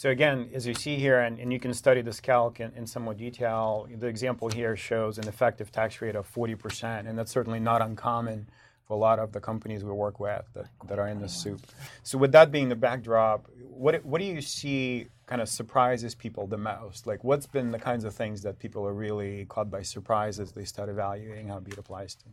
So 0.00 0.08
again, 0.08 0.48
as 0.54 0.66
you 0.66 0.72
see 0.72 0.96
here, 0.96 1.20
and, 1.20 1.38
and 1.38 1.52
you 1.52 1.60
can 1.60 1.74
study 1.74 2.00
this 2.00 2.20
calc 2.20 2.58
in, 2.58 2.72
in 2.74 2.86
some 2.86 3.02
more 3.02 3.12
detail, 3.12 3.86
the 3.94 4.06
example 4.06 4.48
here 4.48 4.74
shows 4.74 5.18
an 5.18 5.28
effective 5.28 5.70
tax 5.70 6.00
rate 6.00 6.16
of 6.16 6.26
40%, 6.34 7.06
and 7.06 7.18
that's 7.18 7.30
certainly 7.30 7.60
not 7.60 7.82
uncommon 7.82 8.48
for 8.88 8.94
a 8.94 8.96
lot 8.96 9.18
of 9.18 9.32
the 9.32 9.40
companies 9.40 9.84
we 9.84 9.92
work 9.92 10.18
with 10.18 10.42
that, 10.54 10.68
that 10.88 10.98
are 10.98 11.06
in 11.06 11.20
this 11.20 11.34
soup. 11.34 11.60
So 12.02 12.16
with 12.16 12.32
that 12.32 12.50
being 12.50 12.70
the 12.70 12.76
backdrop, 12.76 13.44
what, 13.60 14.02
what 14.02 14.22
do 14.22 14.26
you 14.26 14.40
see 14.40 15.08
kind 15.26 15.42
of 15.42 15.50
surprises 15.50 16.14
people 16.14 16.46
the 16.46 16.56
most? 16.56 17.06
Like 17.06 17.22
what's 17.22 17.46
been 17.46 17.70
the 17.70 17.78
kinds 17.78 18.04
of 18.04 18.14
things 18.14 18.40
that 18.40 18.58
people 18.58 18.86
are 18.86 18.94
really 18.94 19.44
caught 19.50 19.70
by 19.70 19.82
surprise 19.82 20.40
as 20.40 20.52
they 20.52 20.64
start 20.64 20.88
evaluating 20.88 21.48
how 21.48 21.60
BEAT 21.60 21.76
applies 21.76 22.14
to? 22.14 22.24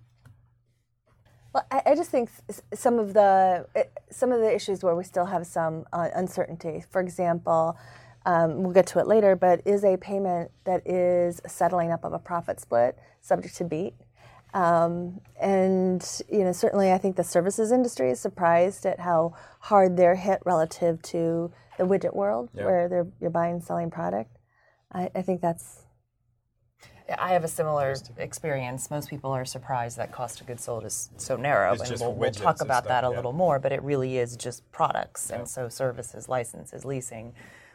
Well, 1.54 1.66
I, 1.72 1.82
I 1.88 1.96
just 1.96 2.10
think 2.10 2.30
some 2.74 3.00
of 3.00 3.13
the 3.13 3.66
eh, 3.75 3.84
some 4.10 4.32
of 4.32 4.39
the 4.39 4.54
issues 4.54 4.84
where 4.84 4.96
we 4.96 5.04
still 5.04 5.25
have 5.25 5.46
some 5.48 5.86
uh, 5.94 6.10
uncertainty. 6.16 6.84
For 6.89 7.01
example, 7.01 7.77
um, 8.25 8.63
we'll 8.63 8.74
get 8.74 8.88
to 8.88 9.00
it 9.00 9.08
later, 9.08 9.36
but 9.36 9.62
is 9.66 9.84
a 9.84 9.98
payment 9.98 10.51
that 10.66 10.86
is 10.86 11.42
settling 11.48 11.92
up 11.92 12.04
of 12.04 12.13
a 12.13 12.20
profit 12.20 12.60
split 12.60 12.98
subject 13.22 13.56
to 13.58 13.63
beat? 13.63 13.94
Um, 14.54 15.22
and 15.39 16.06
you 16.30 16.44
know, 16.44 16.51
certainly, 16.51 16.92
I 16.92 16.98
think 16.98 17.16
the 17.16 17.24
services 17.24 17.72
industry 17.72 18.12
is 18.12 18.20
surprised 18.20 18.86
at 18.86 19.00
how 19.00 19.36
hard 19.60 19.98
they're 19.98 20.16
hit 20.16 20.42
relative 20.46 21.01
to 21.04 21.51
the 21.77 21.86
widget 21.86 22.16
world, 22.16 22.50
yeah. 22.54 22.66
where 22.66 22.89
they're 22.89 23.08
you're 23.22 23.30
buying 23.30 23.56
and 23.56 23.63
selling 23.63 23.92
product. 23.92 24.38
I, 24.92 25.10
I 25.16 25.22
think 25.22 25.42
that's 25.42 25.87
I 27.18 27.32
have 27.34 27.44
a 27.44 27.48
similar 27.48 27.96
experience. 28.18 28.92
Most 28.92 29.10
people 29.10 29.32
are 29.32 29.46
surprised 29.46 29.98
that 29.98 30.12
cost 30.12 30.42
of 30.42 30.48
goods 30.48 30.64
sold 30.64 30.86
is 30.86 31.10
so 31.18 31.38
narrow, 31.38 31.74
it's 31.74 31.90
and 31.90 32.00
we'll, 32.00 32.14
we'll, 32.14 32.32
talk 32.32 32.62
about 32.62 32.84
stuff, 32.84 32.88
that 32.90 33.04
a 33.04 33.10
yeah. 33.10 33.16
little 33.16 33.34
more. 33.34 33.60
But 33.60 33.72
it 33.72 33.82
really 33.82 34.18
is 34.18 34.36
just 34.36 34.70
products, 34.72 35.30
yeah. 35.30 35.40
and 35.40 35.48
so 35.48 35.70
services, 35.70 36.28
licenses, 36.28 36.84
leasing, 36.84 37.34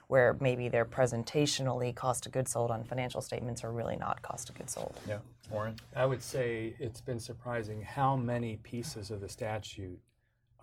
where 0.08 0.36
maybe 0.40 0.68
they're 0.68 0.84
presentationally 0.84 1.94
cost 1.94 2.26
of 2.26 2.32
goods 2.32 2.52
sold 2.52 2.70
on 2.70 2.84
financial 2.84 3.22
statements 3.22 3.64
are 3.64 3.72
really 3.72 3.96
not 3.96 4.20
cost 4.20 4.50
of 4.50 4.54
goods 4.56 4.74
sold. 4.74 4.94
Yeah, 5.08 5.18
Oren. 5.50 5.76
I 5.96 6.04
would 6.04 6.22
say 6.22 6.74
it's 6.78 7.00
been 7.00 7.20
surprising 7.20 7.80
how 7.80 8.16
many 8.16 8.56
pieces 8.62 9.10
of 9.10 9.20
the 9.20 9.28
statute 9.28 9.98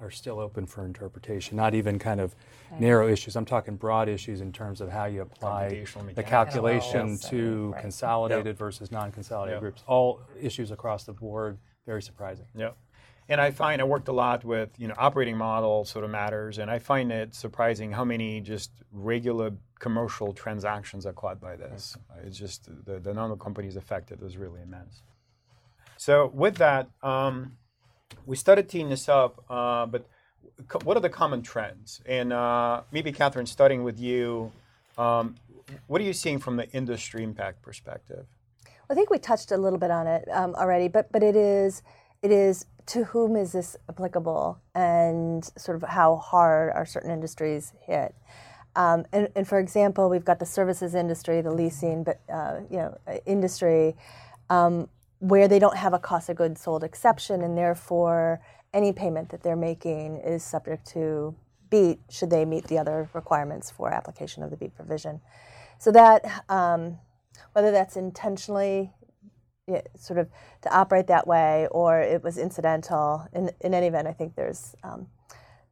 are 0.02 0.12
still 0.12 0.40
open 0.40 0.66
for 0.66 0.86
interpretation, 0.86 1.58
not 1.58 1.74
even 1.74 2.00
kind 2.00 2.20
of 2.20 2.36
right. 2.72 2.82
narrow 2.82 3.08
issues. 3.08 3.36
I'm 3.36 3.46
talking 3.46 3.76
broad 3.76 4.08
issues 4.08 4.42
in 4.42 4.52
terms 4.52 4.82
of 4.82 4.90
how 4.90 5.06
you 5.06 5.22
apply 5.22 5.84
the 6.16 6.24
calculation 6.24 7.18
to 7.30 7.72
right. 7.72 7.82
consolidated 7.82 8.46
yep. 8.46 8.58
versus 8.58 8.92
non-consolidated 8.92 9.56
yep. 9.56 9.62
groups. 9.62 9.84
All 9.88 10.22
issues 10.40 10.72
across 10.72 11.04
the 11.04 11.14
board, 11.14 11.58
very 11.86 12.02
surprising. 12.02 12.46
Yep. 12.56 12.78
And 13.28 13.40
I 13.40 13.52
find 13.52 13.80
I 13.80 13.86
worked 13.86 14.08
a 14.08 14.14
lot 14.14 14.44
with 14.44 14.70
you 14.78 14.88
know 14.88 14.96
operating 14.98 15.38
model 15.38 15.86
sort 15.86 16.04
of 16.04 16.10
matters, 16.10 16.58
and 16.58 16.72
I 16.72 16.80
find 16.80 17.12
it 17.12 17.36
surprising 17.36 17.92
how 17.92 18.04
many 18.04 18.42
just 18.42 18.72
regular 18.92 19.52
commercial 19.78 20.34
transactions 20.34 21.06
are 21.06 21.14
caught 21.14 21.40
by 21.40 21.56
this. 21.56 21.96
It's 22.26 22.38
just 22.38 22.70
the, 22.86 23.00
the 23.00 23.14
number 23.14 23.34
of 23.34 23.40
companies 23.40 23.76
affected 23.76 24.24
is 24.24 24.36
really 24.38 24.62
immense. 24.62 25.02
So 25.98 26.32
with 26.34 26.56
that. 26.56 26.90
Um, 27.04 27.58
we 28.26 28.36
started 28.36 28.70
teeing 28.70 28.90
this 28.90 29.10
up, 29.10 29.44
uh, 29.50 29.86
but 29.86 30.06
co- 30.68 30.80
what 30.84 30.96
are 30.96 31.00
the 31.00 31.10
common 31.10 31.42
trends? 31.42 32.02
And 32.06 32.32
uh, 32.32 32.82
maybe, 32.92 33.12
Catherine, 33.12 33.46
starting 33.46 33.84
with 33.84 34.00
you, 34.00 34.52
um, 34.98 35.36
what 35.88 36.00
are 36.02 36.04
you 36.04 36.14
seeing 36.14 36.40
from 36.40 36.58
the 36.58 36.70
industry 36.72 37.24
impact 37.24 37.62
perspective? 37.62 38.26
I 38.90 38.94
think 38.94 39.10
we 39.10 39.20
touched 39.20 39.52
a 39.52 39.58
little 39.58 39.80
bit 39.80 39.92
on 39.92 40.08
it 40.08 40.28
um, 40.32 40.56
already, 40.56 40.88
but 40.88 41.12
but 41.12 41.24
it 41.24 41.36
is 41.36 41.84
it 42.22 42.32
is 42.32 42.66
to 42.88 43.04
whom 43.06 43.36
is 43.36 43.52
this 43.52 43.76
applicable, 43.88 44.60
and 44.74 45.46
sort 45.58 45.76
of 45.76 45.90
how 45.90 46.16
hard 46.16 46.74
are 46.74 46.86
certain 46.86 47.12
industries 47.12 47.74
hit. 47.82 48.16
Um, 48.76 49.06
and, 49.12 49.30
and, 49.36 49.48
for 49.48 49.60
example, 49.60 50.10
we've 50.10 50.26
got 50.26 50.40
the 50.40 50.46
services 50.46 50.96
industry, 50.96 51.42
the 51.42 51.52
leasing, 51.52 52.04
but 52.04 52.20
uh, 52.32 52.62
you 52.70 52.78
know, 52.78 52.98
industry. 53.26 53.96
Um, 54.50 54.90
where 55.20 55.48
they 55.48 55.60
don't 55.60 55.78
have 55.78 55.94
a 55.94 56.00
cost 56.00 56.30
of 56.30 56.38
goods 56.38 56.62
sold 56.62 56.84
exception, 56.84 57.42
and 57.42 57.58
therefore 57.58 58.42
any 58.74 58.94
payment 58.94 59.30
that 59.30 59.44
they're 59.44 59.56
making 59.56 60.18
is 60.18 60.44
subject 60.44 60.86
to 60.88 61.36
BEAT 61.70 62.00
should 62.10 62.30
they 62.30 62.46
meet 62.46 62.66
the 62.66 62.78
other 62.78 63.10
requirements 63.14 63.70
for 63.70 63.92
application 63.92 64.44
of 64.44 64.50
the 64.50 64.58
BEAT 64.58 64.76
provision. 64.76 65.22
So 65.78 65.92
that 65.92 66.44
um, 66.50 66.98
whether 67.54 67.72
that's 67.72 67.96
intentionally 67.96 68.92
yeah, 69.68 69.82
sort 69.96 70.20
of 70.20 70.30
to 70.62 70.76
operate 70.76 71.08
that 71.08 71.28
way 71.28 71.68
or 71.72 72.00
it 72.00 72.24
was 72.24 72.38
incidental, 72.38 73.28
in, 73.34 73.52
in 73.62 73.74
any 73.74 73.88
event, 73.88 74.08
I 74.08 74.14
think 74.14 74.36
there's 74.36 74.76
um, 74.84 75.08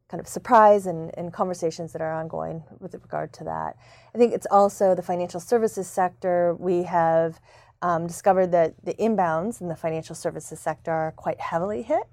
kind 0.08 0.20
of 0.20 0.28
surprise 0.28 0.86
and, 0.86 1.10
and 1.18 1.32
conversations 1.32 1.92
that 1.92 2.00
are 2.00 2.12
ongoing 2.12 2.62
with 2.78 2.94
regard 2.94 3.32
to 3.34 3.44
that. 3.44 3.76
I 4.14 4.18
think 4.18 4.32
it's 4.32 4.46
also 4.50 4.94
the 4.94 5.02
financial 5.02 5.40
services 5.40 5.86
sector. 5.86 6.54
We 6.58 6.84
have 6.84 7.40
um, 7.82 8.06
discovered 8.06 8.52
that 8.52 8.74
the 8.84 8.94
inbounds 8.94 9.60
in 9.60 9.68
the 9.68 9.76
financial 9.76 10.14
services 10.14 10.58
sector 10.58 10.90
are 10.90 11.12
quite 11.12 11.40
heavily 11.40 11.82
hit. 11.82 12.04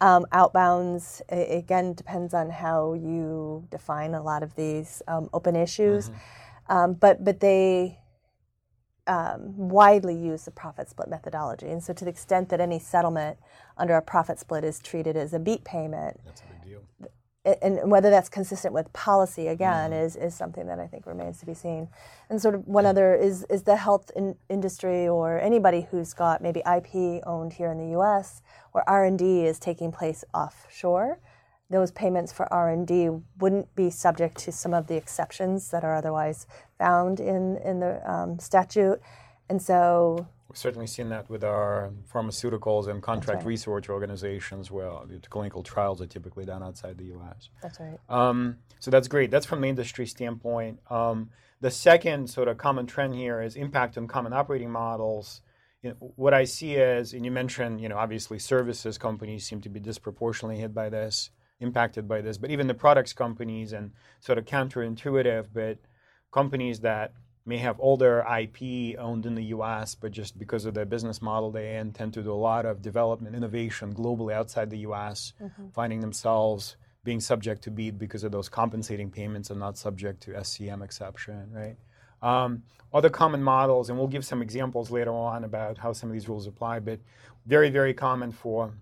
Um, 0.00 0.24
outbounds, 0.32 1.20
again, 1.28 1.92
depends 1.92 2.32
on 2.32 2.48
how 2.48 2.94
you 2.94 3.66
define 3.70 4.14
a 4.14 4.22
lot 4.22 4.42
of 4.42 4.54
these 4.54 5.02
um, 5.06 5.28
open 5.32 5.56
issues, 5.56 6.08
mm-hmm. 6.08 6.18
Um, 6.70 6.94
but 6.94 7.24
but 7.24 7.40
they 7.40 7.98
um, 9.08 9.56
widely 9.56 10.14
use 10.14 10.44
the 10.44 10.52
profit 10.52 10.88
split 10.88 11.08
methodology, 11.08 11.66
and 11.66 11.82
so 11.82 11.92
to 11.92 12.04
the 12.04 12.10
extent 12.10 12.48
that 12.50 12.60
any 12.60 12.78
settlement 12.78 13.38
under 13.76 13.96
a 13.96 14.02
profit 14.02 14.38
split 14.38 14.62
is 14.62 14.78
treated 14.78 15.16
as 15.16 15.34
a 15.34 15.40
beat 15.40 15.64
payment, 15.64 16.20
that's 16.24 16.42
a 16.42 16.44
big 16.44 16.62
deal 16.62 17.10
and 17.44 17.90
whether 17.90 18.10
that's 18.10 18.28
consistent 18.28 18.74
with 18.74 18.92
policy 18.92 19.48
again 19.48 19.92
mm-hmm. 19.92 20.04
is, 20.04 20.16
is 20.16 20.34
something 20.34 20.66
that 20.66 20.78
I 20.78 20.86
think 20.86 21.06
remains 21.06 21.40
to 21.40 21.46
be 21.46 21.54
seen. 21.54 21.88
And 22.28 22.40
sort 22.40 22.54
of 22.54 22.66
one 22.66 22.84
other 22.84 23.14
is 23.14 23.44
is 23.44 23.62
the 23.62 23.76
health 23.76 24.10
in 24.14 24.36
industry 24.48 25.08
or 25.08 25.40
anybody 25.40 25.86
who's 25.90 26.12
got 26.12 26.42
maybe 26.42 26.60
IP 26.60 27.22
owned 27.26 27.54
here 27.54 27.70
in 27.70 27.78
the 27.78 27.92
U.S. 27.92 28.42
where 28.72 28.88
R 28.88 29.04
and 29.04 29.18
D 29.18 29.46
is 29.46 29.58
taking 29.58 29.90
place 29.90 30.22
offshore. 30.34 31.18
Those 31.70 31.92
payments 31.92 32.32
for 32.32 32.52
R 32.52 32.70
and 32.70 32.86
D 32.86 33.08
wouldn't 33.38 33.74
be 33.74 33.90
subject 33.90 34.36
to 34.38 34.52
some 34.52 34.74
of 34.74 34.86
the 34.86 34.96
exceptions 34.96 35.70
that 35.70 35.84
are 35.84 35.94
otherwise 35.94 36.46
found 36.78 37.20
in 37.20 37.56
in 37.58 37.80
the 37.80 38.10
um, 38.10 38.38
statute, 38.38 39.00
and 39.48 39.62
so 39.62 40.26
We've 40.50 40.58
certainly 40.58 40.88
seen 40.88 41.10
that 41.10 41.30
with 41.30 41.44
our 41.44 41.92
pharmaceuticals 42.12 42.88
and 42.88 43.00
contract 43.00 43.42
right. 43.42 43.46
research 43.46 43.88
organizations 43.88 44.68
where 44.68 44.90
the 45.06 45.20
clinical 45.28 45.62
trials 45.62 46.02
are 46.02 46.08
typically 46.08 46.44
done 46.44 46.60
outside 46.60 46.98
the 46.98 47.04
US. 47.14 47.50
That's 47.62 47.78
right. 47.78 48.00
Um, 48.08 48.56
so 48.80 48.90
that's 48.90 49.06
great. 49.06 49.30
That's 49.30 49.46
from 49.46 49.60
the 49.60 49.68
industry 49.68 50.06
standpoint. 50.06 50.80
Um, 50.90 51.30
the 51.60 51.70
second 51.70 52.30
sort 52.30 52.48
of 52.48 52.58
common 52.58 52.86
trend 52.88 53.14
here 53.14 53.40
is 53.40 53.54
impact 53.54 53.96
on 53.96 54.08
common 54.08 54.32
operating 54.32 54.72
models. 54.72 55.40
You 55.84 55.90
know, 55.90 56.12
what 56.16 56.34
I 56.34 56.42
see 56.42 56.74
is, 56.74 57.12
and 57.12 57.24
you 57.24 57.30
mentioned, 57.30 57.80
you 57.80 57.88
know, 57.88 57.96
obviously 57.96 58.40
services 58.40 58.98
companies 58.98 59.46
seem 59.46 59.60
to 59.60 59.68
be 59.68 59.78
disproportionately 59.78 60.60
hit 60.60 60.74
by 60.74 60.88
this, 60.88 61.30
impacted 61.60 62.08
by 62.08 62.22
this, 62.22 62.38
but 62.38 62.50
even 62.50 62.66
the 62.66 62.74
products 62.74 63.12
companies 63.12 63.72
and 63.72 63.92
sort 64.18 64.36
of 64.36 64.46
counterintuitive, 64.46 65.46
but 65.54 65.78
companies 66.32 66.80
that 66.80 67.12
may 67.46 67.58
have 67.58 67.76
older 67.80 68.24
IP 68.38 68.98
owned 68.98 69.26
in 69.26 69.34
the 69.34 69.44
US, 69.44 69.94
but 69.94 70.12
just 70.12 70.38
because 70.38 70.64
of 70.64 70.74
their 70.74 70.84
business 70.84 71.22
model, 71.22 71.50
they 71.50 71.76
intend 71.76 72.14
to 72.14 72.22
do 72.22 72.32
a 72.32 72.34
lot 72.34 72.66
of 72.66 72.82
development, 72.82 73.34
innovation 73.34 73.94
globally 73.94 74.32
outside 74.32 74.70
the 74.70 74.78
US, 74.78 75.32
mm-hmm. 75.40 75.68
finding 75.70 76.00
themselves 76.00 76.76
being 77.02 77.20
subject 77.20 77.62
to 77.62 77.70
BEAT 77.70 77.98
because 77.98 78.24
of 78.24 78.32
those 78.32 78.48
compensating 78.48 79.10
payments 79.10 79.50
and 79.50 79.58
not 79.58 79.78
subject 79.78 80.22
to 80.22 80.32
SCM 80.32 80.84
exception, 80.84 81.50
right? 81.52 81.76
Um, 82.22 82.64
other 82.92 83.08
common 83.08 83.42
models, 83.42 83.88
and 83.88 83.98
we'll 83.98 84.08
give 84.08 84.24
some 84.24 84.42
examples 84.42 84.90
later 84.90 85.12
on 85.12 85.44
about 85.44 85.78
how 85.78 85.92
some 85.92 86.10
of 86.10 86.12
these 86.12 86.28
rules 86.28 86.46
apply, 86.46 86.80
but 86.80 87.00
very, 87.46 87.70
very 87.70 87.94
common 87.94 88.32
for 88.32 88.74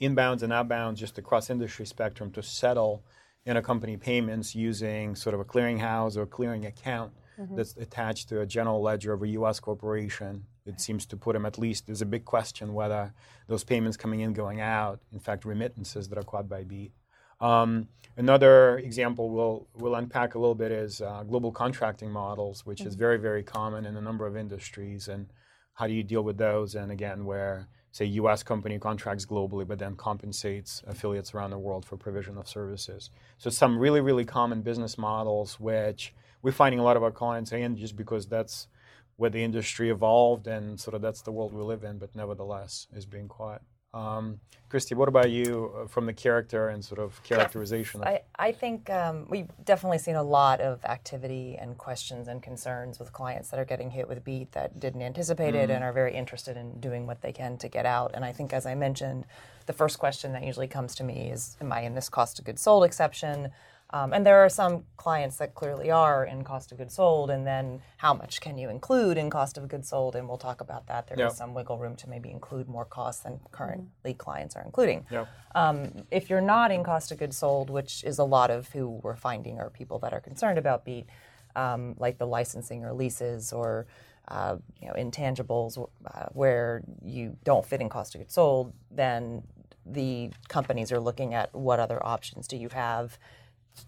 inbounds 0.00 0.42
and 0.42 0.52
outbounds 0.52 0.96
just 0.96 1.16
across 1.16 1.48
industry 1.48 1.86
spectrum 1.86 2.30
to 2.32 2.42
settle 2.42 3.02
intercompany 3.46 3.98
payments 3.98 4.54
using 4.54 5.14
sort 5.14 5.34
of 5.34 5.40
a 5.40 5.44
clearinghouse 5.44 6.16
or 6.16 6.26
clearing 6.26 6.66
account 6.66 7.12
mm-hmm. 7.38 7.56
that's 7.56 7.76
attached 7.76 8.28
to 8.30 8.40
a 8.40 8.46
general 8.46 8.82
ledger 8.82 9.12
of 9.12 9.22
a 9.22 9.28
U.S. 9.28 9.60
corporation. 9.60 10.44
It 10.66 10.80
seems 10.80 11.06
to 11.06 11.16
put 11.16 11.34
them 11.34 11.46
at 11.46 11.58
least. 11.58 11.86
There's 11.86 12.02
a 12.02 12.06
big 12.06 12.24
question 12.24 12.74
whether 12.74 13.12
those 13.48 13.64
payments 13.64 13.96
coming 13.96 14.20
in, 14.20 14.32
going 14.32 14.60
out, 14.60 15.00
in 15.12 15.18
fact, 15.18 15.44
remittances 15.44 16.08
that 16.08 16.18
are 16.18 16.24
caught 16.24 16.48
by 16.48 16.64
BEAT. 16.64 16.92
Um, 17.40 17.88
another 18.16 18.78
example 18.78 19.30
we'll, 19.30 19.66
we'll 19.74 19.96
unpack 19.96 20.36
a 20.36 20.38
little 20.38 20.54
bit 20.54 20.70
is 20.70 21.00
uh, 21.00 21.24
global 21.24 21.50
contracting 21.50 22.10
models, 22.10 22.64
which 22.64 22.78
mm-hmm. 22.78 22.88
is 22.88 22.94
very, 22.94 23.18
very 23.18 23.42
common 23.42 23.84
in 23.84 23.96
a 23.96 24.00
number 24.00 24.26
of 24.26 24.36
industries. 24.36 25.08
And 25.08 25.26
how 25.74 25.88
do 25.88 25.92
you 25.92 26.04
deal 26.04 26.22
with 26.22 26.38
those? 26.38 26.76
And 26.76 26.92
again, 26.92 27.24
where, 27.24 27.66
say, 27.90 28.04
U.S. 28.04 28.44
company 28.44 28.78
contracts 28.78 29.26
globally, 29.26 29.66
but 29.66 29.80
then 29.80 29.96
compensates 29.96 30.84
affiliates 30.86 31.34
around 31.34 31.50
the 31.50 31.58
world 31.58 31.84
for 31.84 31.96
provision 31.96 32.38
of 32.38 32.46
services. 32.46 33.10
So 33.38 33.50
some 33.50 33.76
really, 33.76 34.00
really 34.00 34.24
common 34.24 34.62
business 34.62 34.96
models 34.96 35.58
which 35.58 36.14
we're 36.42 36.52
finding 36.52 36.80
a 36.80 36.82
lot 36.82 36.96
of 36.96 37.02
our 37.02 37.10
clients 37.10 37.52
in 37.52 37.76
just 37.76 37.96
because 37.96 38.26
that's 38.26 38.68
where 39.16 39.30
the 39.30 39.42
industry 39.42 39.90
evolved 39.90 40.46
and 40.46 40.78
sort 40.78 40.94
of 40.94 41.02
that's 41.02 41.22
the 41.22 41.32
world 41.32 41.52
we 41.52 41.62
live 41.62 41.84
in, 41.84 41.98
but 41.98 42.14
nevertheless 42.14 42.88
is 42.94 43.06
being 43.06 43.28
quiet. 43.28 43.62
Um, 43.94 44.40
Christy, 44.70 44.94
what 44.94 45.06
about 45.06 45.30
you 45.30 45.70
uh, 45.76 45.86
from 45.86 46.06
the 46.06 46.14
character 46.14 46.70
and 46.70 46.82
sort 46.82 46.98
of 46.98 47.22
characterization? 47.24 48.00
Of, 48.00 48.06
I, 48.06 48.22
I 48.38 48.52
think 48.52 48.88
um, 48.88 49.26
we've 49.28 49.50
definitely 49.62 49.98
seen 49.98 50.16
a 50.16 50.22
lot 50.22 50.62
of 50.62 50.82
activity 50.86 51.58
and 51.60 51.76
questions 51.76 52.26
and 52.26 52.42
concerns 52.42 52.98
with 52.98 53.12
clients 53.12 53.50
that 53.50 53.60
are 53.60 53.66
getting 53.66 53.90
hit 53.90 54.08
with 54.08 54.24
beat 54.24 54.52
that 54.52 54.80
didn't 54.80 55.02
anticipate 55.02 55.54
it 55.54 55.68
and 55.68 55.84
are 55.84 55.92
very 55.92 56.14
interested 56.14 56.56
in 56.56 56.80
doing 56.80 57.06
what 57.06 57.20
they 57.20 57.32
can 57.32 57.58
to 57.58 57.68
get 57.68 57.84
out. 57.84 58.12
And 58.14 58.24
I 58.24 58.32
think, 58.32 58.54
as 58.54 58.64
I 58.64 58.74
mentioned, 58.74 59.26
the 59.66 59.74
first 59.74 59.98
question 59.98 60.32
that 60.32 60.42
usually 60.42 60.68
comes 60.68 60.94
to 60.94 61.04
me 61.04 61.30
is 61.30 61.58
Am 61.60 61.70
I 61.70 61.82
in 61.82 61.94
this 61.94 62.08
cost 62.08 62.38
of 62.38 62.46
goods 62.46 62.62
sold 62.62 62.84
exception? 62.84 63.50
Um, 63.94 64.14
and 64.14 64.24
there 64.24 64.38
are 64.38 64.48
some 64.48 64.84
clients 64.96 65.36
that 65.36 65.54
clearly 65.54 65.90
are 65.90 66.24
in 66.24 66.44
cost 66.44 66.72
of 66.72 66.78
goods 66.78 66.94
sold, 66.94 67.28
and 67.30 67.46
then 67.46 67.82
how 67.98 68.14
much 68.14 68.40
can 68.40 68.56
you 68.56 68.70
include 68.70 69.18
in 69.18 69.28
cost 69.28 69.58
of 69.58 69.68
goods 69.68 69.88
sold? 69.90 70.16
And 70.16 70.26
we'll 70.26 70.38
talk 70.38 70.62
about 70.62 70.86
that. 70.86 71.08
There 71.08 71.16
is 71.18 71.20
Yep. 71.20 71.32
some 71.32 71.52
wiggle 71.54 71.76
room 71.78 71.94
to 71.96 72.08
maybe 72.08 72.30
include 72.30 72.68
more 72.68 72.86
costs 72.86 73.22
than 73.22 73.40
currently 73.50 74.14
clients 74.14 74.56
are 74.56 74.62
including. 74.62 75.04
Yep. 75.10 75.28
Um, 75.54 76.04
if 76.10 76.30
you're 76.30 76.40
not 76.40 76.70
in 76.70 76.82
cost 76.82 77.12
of 77.12 77.18
goods 77.18 77.36
sold, 77.36 77.68
which 77.68 78.02
is 78.04 78.18
a 78.18 78.24
lot 78.24 78.50
of 78.50 78.68
who 78.70 78.88
we're 79.02 79.16
finding 79.16 79.58
are 79.58 79.68
people 79.68 79.98
that 79.98 80.14
are 80.14 80.20
concerned 80.20 80.58
about 80.58 80.84
beat, 80.86 81.06
um, 81.54 81.94
like 81.98 82.16
the 82.16 82.26
licensing 82.26 82.82
or 82.84 82.94
leases 82.94 83.52
or 83.52 83.86
uh, 84.28 84.56
you 84.80 84.88
know 84.88 84.94
intangibles 84.94 85.76
uh, 86.06 86.26
where 86.32 86.82
you 87.04 87.36
don't 87.44 87.66
fit 87.66 87.80
in 87.82 87.90
cost 87.90 88.14
of 88.14 88.22
goods 88.22 88.32
sold, 88.32 88.72
then 88.90 89.42
the 89.84 90.30
companies 90.48 90.92
are 90.92 91.00
looking 91.00 91.34
at 91.34 91.52
what 91.54 91.78
other 91.80 92.04
options 92.06 92.46
do 92.48 92.56
you 92.56 92.68
have 92.70 93.18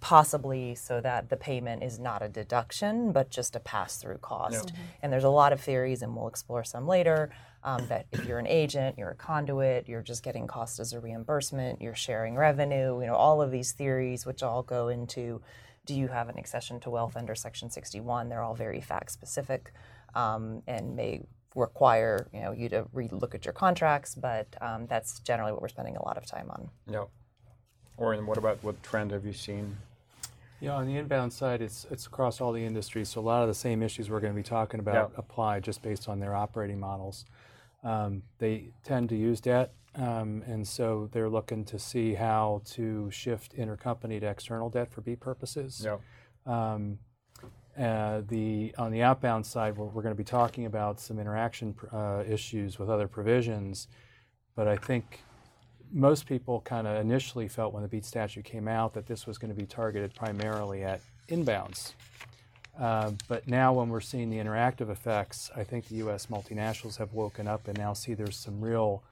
possibly 0.00 0.74
so 0.74 1.00
that 1.00 1.28
the 1.28 1.36
payment 1.36 1.82
is 1.82 1.98
not 1.98 2.22
a 2.22 2.28
deduction 2.28 3.12
but 3.12 3.30
just 3.30 3.54
a 3.56 3.60
pass-through 3.60 4.18
cost. 4.18 4.72
And 5.02 5.12
there's 5.12 5.24
a 5.24 5.30
lot 5.30 5.52
of 5.52 5.60
theories 5.60 6.02
and 6.02 6.16
we'll 6.16 6.28
explore 6.28 6.64
some 6.64 6.86
later 6.86 7.30
um, 7.62 7.86
that 7.88 8.06
if 8.12 8.26
you're 8.26 8.38
an 8.38 8.46
agent 8.46 8.96
you're 8.98 9.10
a 9.10 9.14
conduit 9.14 9.88
you're 9.88 10.02
just 10.02 10.22
getting 10.22 10.46
cost 10.46 10.80
as 10.80 10.92
a 10.92 11.00
reimbursement 11.00 11.80
you're 11.80 11.94
sharing 11.94 12.34
revenue 12.34 13.00
you 13.00 13.06
know 13.06 13.14
all 13.14 13.40
of 13.40 13.50
these 13.50 13.72
theories 13.72 14.26
which 14.26 14.42
all 14.42 14.62
go 14.62 14.88
into 14.88 15.40
do 15.86 15.94
you 15.94 16.08
have 16.08 16.28
an 16.28 16.38
accession 16.38 16.80
to 16.80 16.90
wealth 16.90 17.16
under 17.16 17.34
section 17.34 17.70
61 17.70 18.28
they're 18.28 18.42
all 18.42 18.54
very 18.54 18.80
fact 18.80 19.10
specific 19.10 19.72
um, 20.14 20.62
and 20.66 20.94
may 20.96 21.22
require 21.54 22.28
you 22.32 22.40
know 22.40 22.52
you 22.52 22.68
to 22.68 22.84
relook 22.94 23.34
at 23.34 23.44
your 23.44 23.52
contracts 23.54 24.14
but 24.14 24.46
um, 24.60 24.86
that's 24.86 25.20
generally 25.20 25.52
what 25.52 25.62
we're 25.62 25.68
spending 25.68 25.96
a 25.96 26.04
lot 26.04 26.16
of 26.16 26.26
time 26.26 26.50
on. 26.50 26.70
Yeah. 26.90 27.04
Oren 27.96 28.26
what 28.26 28.38
about 28.38 28.62
what 28.62 28.82
trend 28.82 29.10
have 29.12 29.24
you 29.24 29.32
seen? 29.32 29.76
Yeah, 30.60 30.76
on 30.76 30.86
the 30.86 30.96
inbound 30.96 31.32
side, 31.32 31.60
it's 31.60 31.86
it's 31.90 32.06
across 32.06 32.40
all 32.40 32.52
the 32.52 32.64
industries. 32.64 33.10
So 33.10 33.20
a 33.20 33.22
lot 33.22 33.42
of 33.42 33.48
the 33.48 33.54
same 33.54 33.82
issues 33.82 34.08
we're 34.08 34.20
going 34.20 34.32
to 34.32 34.36
be 34.36 34.42
talking 34.42 34.80
about 34.80 35.10
Yeah. 35.12 35.18
apply 35.18 35.60
just 35.60 35.82
based 35.82 36.08
on 36.08 36.20
their 36.20 36.34
operating 36.34 36.80
models. 36.80 37.24
Um, 37.82 38.22
they 38.38 38.70
tend 38.82 39.10
to 39.10 39.16
use 39.16 39.40
debt, 39.40 39.74
um, 39.94 40.42
and 40.46 40.66
so 40.66 41.08
they're 41.12 41.28
looking 41.28 41.64
to 41.66 41.78
see 41.78 42.14
how 42.14 42.62
to 42.66 43.10
shift 43.10 43.54
intercompany 43.56 44.20
to 44.20 44.26
external 44.26 44.70
debt 44.70 44.90
for 44.90 45.02
B 45.02 45.16
purposes. 45.16 45.84
Yeah. 45.84 45.98
Um, 46.46 46.98
uh, 47.78 48.22
the 48.26 48.74
on 48.78 48.90
the 48.90 49.02
outbound 49.02 49.44
side, 49.44 49.76
we're, 49.76 49.86
we're 49.86 50.02
going 50.02 50.14
to 50.14 50.18
be 50.18 50.24
talking 50.24 50.64
about 50.64 50.98
some 50.98 51.18
interaction 51.18 51.74
pr- 51.74 51.94
uh, 51.94 52.22
issues 52.22 52.78
with 52.78 52.88
other 52.88 53.08
provisions, 53.08 53.88
but 54.56 54.66
I 54.66 54.76
think 54.76 55.20
most 55.94 56.26
people 56.26 56.60
kind 56.62 56.88
of 56.88 57.00
initially 57.00 57.46
felt 57.46 57.72
when 57.72 57.82
the 57.82 57.88
beat 57.88 58.04
statute 58.04 58.44
came 58.44 58.66
out 58.66 58.92
that 58.94 59.06
this 59.06 59.26
was 59.26 59.38
going 59.38 59.54
to 59.54 59.58
be 59.58 59.64
targeted 59.64 60.12
primarily 60.14 60.82
at 60.82 61.00
inbounds. 61.28 61.92
Uh, 62.78 63.12
but 63.28 63.46
now, 63.46 63.72
when 63.72 63.88
we're 63.88 64.00
seeing 64.00 64.28
the 64.28 64.36
interactive 64.36 64.90
effects, 64.90 65.52
I 65.54 65.62
think 65.62 65.86
the 65.86 65.94
U.S. 65.96 66.26
multinationals 66.26 66.96
have 66.96 67.12
woken 67.12 67.46
up 67.46 67.68
and 67.68 67.78
now 67.78 67.92
see 67.92 68.14
there's 68.14 68.36
some 68.36 68.60
real 68.60 69.04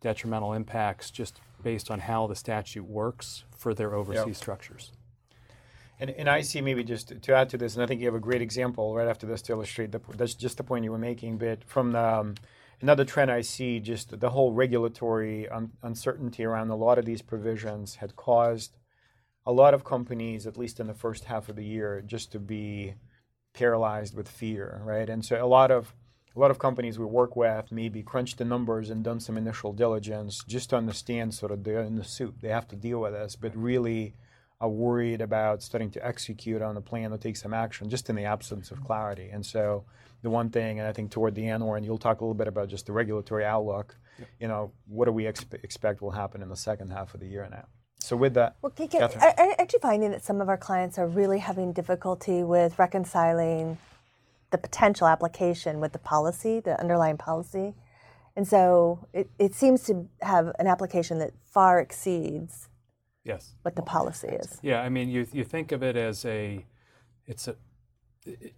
detrimental 0.00 0.52
impacts 0.52 1.10
just 1.10 1.40
based 1.64 1.90
on 1.90 1.98
how 1.98 2.28
the 2.28 2.36
statute 2.36 2.84
works 2.84 3.42
for 3.56 3.74
their 3.74 3.92
overseas 3.94 4.38
structures. 4.38 4.92
And, 5.98 6.10
and 6.10 6.30
I 6.30 6.42
see 6.42 6.60
maybe 6.60 6.84
just 6.84 7.08
to, 7.08 7.16
to 7.16 7.34
add 7.34 7.48
to 7.48 7.58
this, 7.58 7.74
and 7.74 7.82
I 7.82 7.86
think 7.86 8.00
you 8.00 8.06
have 8.06 8.14
a 8.14 8.20
great 8.20 8.40
example 8.40 8.94
right 8.94 9.08
after 9.08 9.26
this 9.26 9.42
to 9.42 9.52
illustrate 9.52 9.90
the, 9.90 10.00
that's 10.16 10.34
just 10.34 10.56
the 10.56 10.62
point 10.62 10.84
you 10.84 10.92
were 10.92 10.98
making. 10.98 11.38
But 11.38 11.64
from 11.64 11.90
the, 11.90 11.98
um, 11.98 12.34
another 12.80 13.04
trend 13.04 13.30
I 13.30 13.40
see, 13.40 13.80
just 13.80 14.20
the 14.20 14.30
whole 14.30 14.52
regulatory 14.52 15.48
un- 15.48 15.72
uncertainty 15.82 16.44
around 16.44 16.70
a 16.70 16.76
lot 16.76 16.98
of 16.98 17.04
these 17.04 17.22
provisions 17.22 17.96
had 17.96 18.16
caused 18.16 18.76
a 19.46 19.52
lot 19.52 19.74
of 19.74 19.84
companies, 19.84 20.46
at 20.46 20.58
least 20.58 20.78
in 20.78 20.86
the 20.86 20.94
first 20.94 21.24
half 21.24 21.48
of 21.48 21.56
the 21.56 21.64
year, 21.64 22.02
just 22.04 22.32
to 22.32 22.38
be 22.38 22.94
paralyzed 23.54 24.14
with 24.14 24.28
fear, 24.28 24.82
right? 24.84 25.08
And 25.08 25.24
so 25.24 25.42
a 25.42 25.46
lot 25.46 25.70
of 25.70 25.94
a 26.36 26.38
lot 26.38 26.50
of 26.50 26.58
companies 26.58 26.98
we 26.98 27.04
work 27.04 27.34
with 27.34 27.72
maybe 27.72 28.02
crunched 28.02 28.38
the 28.38 28.44
numbers 28.44 28.90
and 28.90 29.02
done 29.02 29.18
some 29.18 29.36
initial 29.36 29.72
diligence 29.72 30.44
just 30.46 30.70
to 30.70 30.76
understand 30.76 31.34
sort 31.34 31.50
of 31.50 31.64
they're 31.64 31.80
in 31.80 31.96
the 31.96 32.04
soup. 32.04 32.40
They 32.40 32.50
have 32.50 32.68
to 32.68 32.76
deal 32.76 33.00
with 33.00 33.12
this, 33.12 33.34
but 33.34 33.56
really 33.56 34.14
are 34.60 34.68
worried 34.68 35.20
about 35.20 35.62
starting 35.62 35.90
to 35.92 36.04
execute 36.04 36.60
on 36.62 36.76
a 36.76 36.80
plan 36.80 37.12
or 37.12 37.18
take 37.18 37.36
some 37.36 37.54
action 37.54 37.88
just 37.88 38.10
in 38.10 38.16
the 38.16 38.24
absence 38.24 38.70
of 38.70 38.82
clarity. 38.82 39.30
And 39.32 39.44
so 39.44 39.84
the 40.22 40.30
one 40.30 40.50
thing, 40.50 40.80
and 40.80 40.88
I 40.88 40.92
think 40.92 41.10
toward 41.12 41.34
the 41.36 41.46
end, 41.46 41.62
Oren, 41.62 41.84
you'll 41.84 41.98
talk 41.98 42.20
a 42.20 42.24
little 42.24 42.34
bit 42.34 42.48
about 42.48 42.68
just 42.68 42.86
the 42.86 42.92
regulatory 42.92 43.44
outlook. 43.44 43.96
You 44.40 44.48
know, 44.48 44.72
what 44.86 45.04
do 45.04 45.12
we 45.12 45.24
expe- 45.24 45.62
expect 45.62 46.02
will 46.02 46.10
happen 46.10 46.42
in 46.42 46.48
the 46.48 46.56
second 46.56 46.90
half 46.90 47.14
of 47.14 47.20
the 47.20 47.26
year 47.26 47.46
now? 47.48 47.66
So 48.00 48.16
with 48.16 48.34
that, 48.34 48.56
Well, 48.60 48.72
can- 48.72 48.88
can- 48.88 49.00
Catherine. 49.00 49.22
I, 49.22 49.42
I'm 49.42 49.54
actually 49.58 49.78
finding 49.80 50.10
that 50.10 50.24
some 50.24 50.40
of 50.40 50.48
our 50.48 50.56
clients 50.56 50.98
are 50.98 51.06
really 51.06 51.38
having 51.38 51.72
difficulty 51.72 52.42
with 52.42 52.78
reconciling 52.80 53.78
the 54.50 54.58
potential 54.58 55.06
application 55.06 55.78
with 55.78 55.92
the 55.92 55.98
policy, 56.00 56.58
the 56.58 56.80
underlying 56.80 57.16
policy. 57.18 57.74
And 58.34 58.48
so 58.48 59.06
it, 59.12 59.30
it 59.38 59.54
seems 59.54 59.84
to 59.84 60.08
have 60.22 60.52
an 60.58 60.66
application 60.66 61.18
that 61.18 61.32
far 61.44 61.80
exceeds 61.80 62.67
Yes. 63.28 63.54
what 63.62 63.76
the 63.76 63.82
policy 63.82 64.28
is. 64.28 64.58
Yeah, 64.62 64.80
I 64.80 64.88
mean, 64.88 65.10
you 65.10 65.26
you 65.32 65.44
think 65.44 65.70
of 65.70 65.82
it 65.82 65.96
as 65.96 66.24
a, 66.24 66.64
it's 67.26 67.46
a, 67.46 67.56
it, 68.24 68.54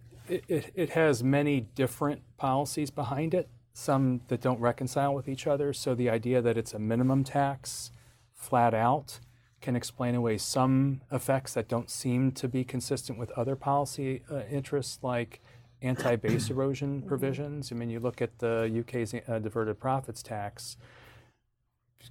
it, 0.47 0.71
it 0.73 0.89
has 0.91 1.23
many 1.23 1.61
different 1.75 2.21
policies 2.37 2.89
behind 2.89 3.33
it, 3.33 3.49
some 3.73 4.21
that 4.29 4.39
don't 4.39 4.61
reconcile 4.61 5.13
with 5.13 5.27
each 5.27 5.45
other. 5.45 5.73
So 5.73 5.93
the 5.93 6.09
idea 6.09 6.41
that 6.41 6.57
it's 6.57 6.73
a 6.73 6.79
minimum 6.79 7.25
tax, 7.25 7.91
flat 8.33 8.73
out, 8.73 9.19
can 9.59 9.75
explain 9.75 10.15
away 10.15 10.37
some 10.37 11.01
effects 11.11 11.53
that 11.53 11.67
don't 11.67 11.89
seem 11.89 12.31
to 12.31 12.47
be 12.47 12.63
consistent 12.63 13.19
with 13.19 13.29
other 13.31 13.55
policy 13.55 14.23
uh, 14.31 14.41
interests, 14.49 14.99
like 15.03 15.41
anti-base 15.81 16.49
erosion 16.49 17.01
provisions. 17.01 17.71
I 17.71 17.75
mean, 17.75 17.89
you 17.89 17.99
look 17.99 18.21
at 18.21 18.39
the 18.39 18.83
UK's 18.85 19.13
uh, 19.13 19.39
diverted 19.39 19.79
profits 19.79 20.23
tax 20.23 20.77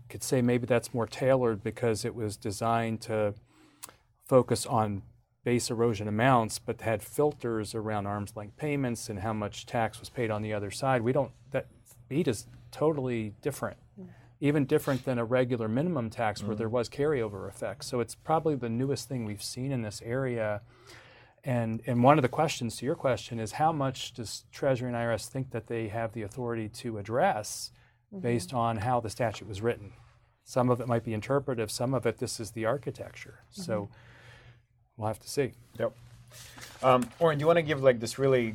could 0.08 0.22
say 0.22 0.42
maybe 0.42 0.66
that's 0.66 0.94
more 0.94 1.06
tailored 1.06 1.62
because 1.62 2.04
it 2.04 2.14
was 2.14 2.36
designed 2.36 3.00
to 3.02 3.34
focus 4.24 4.66
on 4.66 5.02
base 5.44 5.70
erosion 5.70 6.06
amounts, 6.06 6.58
but 6.58 6.80
had 6.82 7.02
filters 7.02 7.74
around 7.74 8.06
arm's 8.06 8.36
length 8.36 8.56
payments 8.56 9.08
and 9.08 9.20
how 9.20 9.32
much 9.32 9.66
tax 9.66 9.98
was 9.98 10.10
paid 10.10 10.30
on 10.30 10.42
the 10.42 10.52
other 10.52 10.70
side. 10.70 11.02
We 11.02 11.12
don't 11.12 11.32
that 11.50 11.66
beat 12.08 12.28
is 12.28 12.46
totally 12.70 13.34
different, 13.40 13.78
mm-hmm. 13.98 14.10
even 14.40 14.66
different 14.66 15.04
than 15.04 15.18
a 15.18 15.24
regular 15.24 15.68
minimum 15.68 16.10
tax 16.10 16.42
where 16.42 16.54
there 16.54 16.66
mm-hmm. 16.66 16.76
was 16.76 16.88
carryover 16.88 17.48
effects. 17.48 17.86
So 17.86 18.00
it's 18.00 18.14
probably 18.14 18.54
the 18.54 18.68
newest 18.68 19.08
thing 19.08 19.24
we've 19.24 19.42
seen 19.42 19.72
in 19.72 19.82
this 19.82 20.02
area. 20.04 20.60
And 21.42 21.80
and 21.86 22.04
one 22.04 22.18
of 22.18 22.22
the 22.22 22.28
questions 22.28 22.76
to 22.76 22.86
your 22.86 22.94
question 22.94 23.40
is 23.40 23.52
how 23.52 23.72
much 23.72 24.12
does 24.12 24.44
Treasury 24.52 24.88
and 24.88 24.96
IRS 24.96 25.26
think 25.26 25.52
that 25.52 25.68
they 25.68 25.88
have 25.88 26.12
the 26.12 26.22
authority 26.22 26.68
to 26.68 26.98
address 26.98 27.72
based 28.18 28.52
on 28.52 28.78
how 28.78 29.00
the 29.00 29.10
statute 29.10 29.46
was 29.48 29.60
written? 29.62 29.92
Some 30.44 30.70
of 30.70 30.80
it 30.80 30.88
might 30.88 31.04
be 31.04 31.14
interpretive, 31.14 31.70
some 31.70 31.94
of 31.94 32.06
it 32.06 32.18
this 32.18 32.40
is 32.40 32.50
the 32.52 32.66
architecture. 32.66 33.40
So 33.50 33.88
we'll 34.96 35.08
have 35.08 35.20
to 35.20 35.30
see. 35.30 35.52
Yep. 35.78 35.92
Um, 36.82 37.08
Oren, 37.18 37.38
do 37.38 37.42
you 37.42 37.46
want 37.46 37.58
to 37.58 37.62
give 37.62 37.82
like 37.82 38.00
this 38.00 38.18
really 38.18 38.54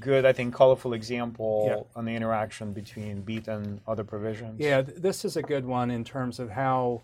good, 0.00 0.24
I 0.24 0.32
think, 0.32 0.54
colorful 0.54 0.94
example 0.94 1.66
Yeah. 1.68 1.98
on 1.98 2.04
the 2.04 2.14
interaction 2.14 2.72
between 2.72 3.22
beat 3.22 3.48
and 3.48 3.80
other 3.86 4.04
provisions? 4.04 4.58
Yeah, 4.60 4.82
th- 4.82 4.98
this 4.98 5.24
is 5.24 5.36
a 5.36 5.42
good 5.42 5.64
one 5.64 5.90
in 5.90 6.04
terms 6.04 6.38
of 6.38 6.50
how 6.50 7.02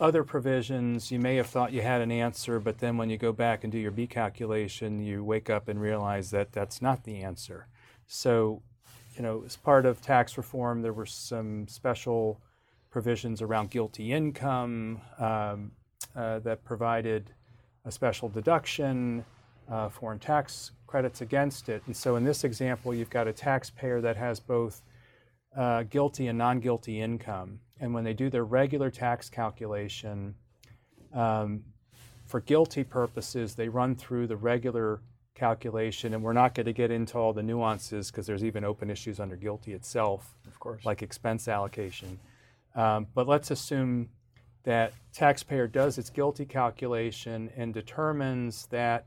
other 0.00 0.24
provisions 0.24 1.10
you 1.12 1.18
may 1.18 1.36
have 1.36 1.46
thought 1.46 1.72
you 1.72 1.80
had 1.82 2.00
an 2.00 2.10
answer, 2.10 2.58
but 2.58 2.78
then 2.78 2.96
when 2.96 3.08
you 3.10 3.16
go 3.16 3.32
back 3.32 3.62
and 3.62 3.72
do 3.72 3.78
your 3.78 3.90
B 3.92 4.06
calculation, 4.06 4.98
you 4.98 5.22
wake 5.22 5.48
up 5.48 5.68
and 5.68 5.80
realize 5.80 6.30
that 6.30 6.52
that's 6.52 6.82
not 6.82 7.04
the 7.04 7.22
answer. 7.22 7.68
So, 8.06 8.62
you 9.16 9.22
know, 9.22 9.42
as 9.44 9.56
part 9.56 9.86
of 9.86 10.00
tax 10.00 10.36
reform, 10.36 10.82
there 10.82 10.92
were 10.92 11.06
some 11.06 11.68
special 11.68 12.40
provisions 12.90 13.42
around 13.42 13.70
GILTI 13.70 14.10
income 14.10 15.00
um, 15.18 15.72
uh, 16.14 16.38
that 16.40 16.64
provided 16.64 17.30
a 17.84 17.90
special 17.90 18.28
deduction, 18.28 19.24
uh, 19.68 19.88
foreign 19.88 20.18
tax 20.18 20.72
credits 20.86 21.20
against 21.20 21.68
it. 21.68 21.82
And 21.86 21.96
so 21.96 22.16
in 22.16 22.24
this 22.24 22.44
example, 22.44 22.94
you've 22.94 23.10
got 23.10 23.26
a 23.26 23.32
taxpayer 23.32 24.00
that 24.00 24.16
has 24.16 24.38
both 24.40 24.82
uh, 25.56 25.84
GILTI 25.84 26.28
and 26.28 26.38
non 26.38 26.60
GILTI 26.60 27.00
income. 27.00 27.60
And 27.80 27.92
when 27.92 28.04
they 28.04 28.14
do 28.14 28.30
their 28.30 28.44
regular 28.44 28.90
tax 28.90 29.28
calculation, 29.28 30.34
um, 31.12 31.64
for 32.24 32.40
GILTI 32.40 32.88
purposes, 32.88 33.54
they 33.54 33.68
run 33.68 33.94
through 33.94 34.26
the 34.26 34.36
regular 34.36 35.00
calculation, 35.44 36.14
and 36.14 36.22
we're 36.22 36.32
not 36.32 36.54
going 36.54 36.64
to 36.64 36.72
get 36.72 36.90
into 36.90 37.18
all 37.18 37.34
the 37.34 37.42
nuances 37.42 38.10
because 38.10 38.26
there's 38.26 38.42
even 38.42 38.64
open 38.64 38.88
issues 38.88 39.20
under 39.20 39.36
GILTI 39.36 39.74
itself, 39.74 40.34
Of 40.46 40.58
course. 40.58 40.84
like 40.86 41.02
expense 41.02 41.48
allocation. 41.48 42.18
Um, 42.74 43.06
but 43.14 43.28
let's 43.28 43.50
assume 43.50 44.08
that 44.62 44.94
taxpayer 45.12 45.66
does 45.66 45.98
its 45.98 46.08
GILTI 46.08 46.46
calculation 46.48 47.50
and 47.56 47.74
determines 47.74 48.66
that 48.68 49.04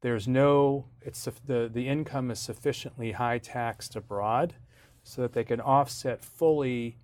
there's 0.00 0.28
no 0.28 0.84
it's 1.00 1.26
the 1.46 1.68
the 1.72 1.88
income 1.88 2.30
is 2.30 2.38
sufficiently 2.38 3.12
high 3.12 3.38
taxed 3.38 3.96
abroad 3.96 4.54
so 5.02 5.22
that 5.22 5.32
they 5.32 5.42
can 5.44 5.60
offset 5.60 6.22
fully 6.24 6.98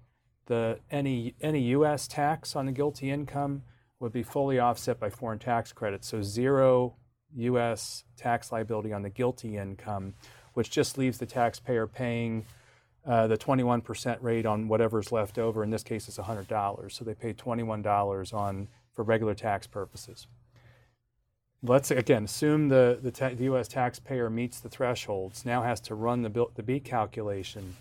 the 0.46 0.78
any 0.90 1.34
any 1.40 1.62
U.S. 1.76 2.06
tax 2.06 2.54
on 2.54 2.66
the 2.66 2.72
GILTI 2.72 3.08
income 3.10 3.62
would 3.98 4.12
be 4.12 4.22
fully 4.22 4.58
offset 4.60 5.00
by 5.00 5.10
foreign 5.10 5.38
tax 5.40 5.72
credits. 5.72 6.06
So 6.08 6.22
zero 6.22 6.94
U.S. 7.36 8.04
tax 8.16 8.52
liability 8.52 8.92
on 8.92 9.02
the 9.02 9.10
GILTI 9.10 9.56
income, 9.56 10.14
which 10.54 10.70
just 10.70 10.98
leaves 10.98 11.18
the 11.18 11.26
taxpayer 11.26 11.86
paying 11.86 12.44
uh, 13.06 13.26
the 13.26 13.38
21% 13.38 14.18
rate 14.20 14.46
on 14.46 14.68
whatever's 14.68 15.10
left 15.10 15.38
over. 15.38 15.64
In 15.64 15.70
this 15.70 15.82
case, 15.82 16.08
it's 16.08 16.18
$100. 16.18 16.92
So 16.92 17.04
they 17.04 17.14
pay 17.14 17.32
$21 17.32 18.34
on 18.34 18.68
for 18.92 19.02
regular 19.02 19.34
tax 19.34 19.66
purposes. 19.66 20.26
Let's 21.62 21.90
again 21.90 22.24
assume 22.24 22.68
the, 22.68 22.98
the, 23.02 23.10
ta- 23.10 23.30
the 23.34 23.44
U.S. 23.44 23.68
taxpayer 23.68 24.30
meets 24.30 24.60
the 24.60 24.70
thresholds, 24.70 25.44
now 25.44 25.62
has 25.62 25.80
to 25.82 25.94
run 25.94 26.22
the, 26.22 26.46
the 26.54 26.62
BEAT 26.62 26.84
calculation. 26.84 27.76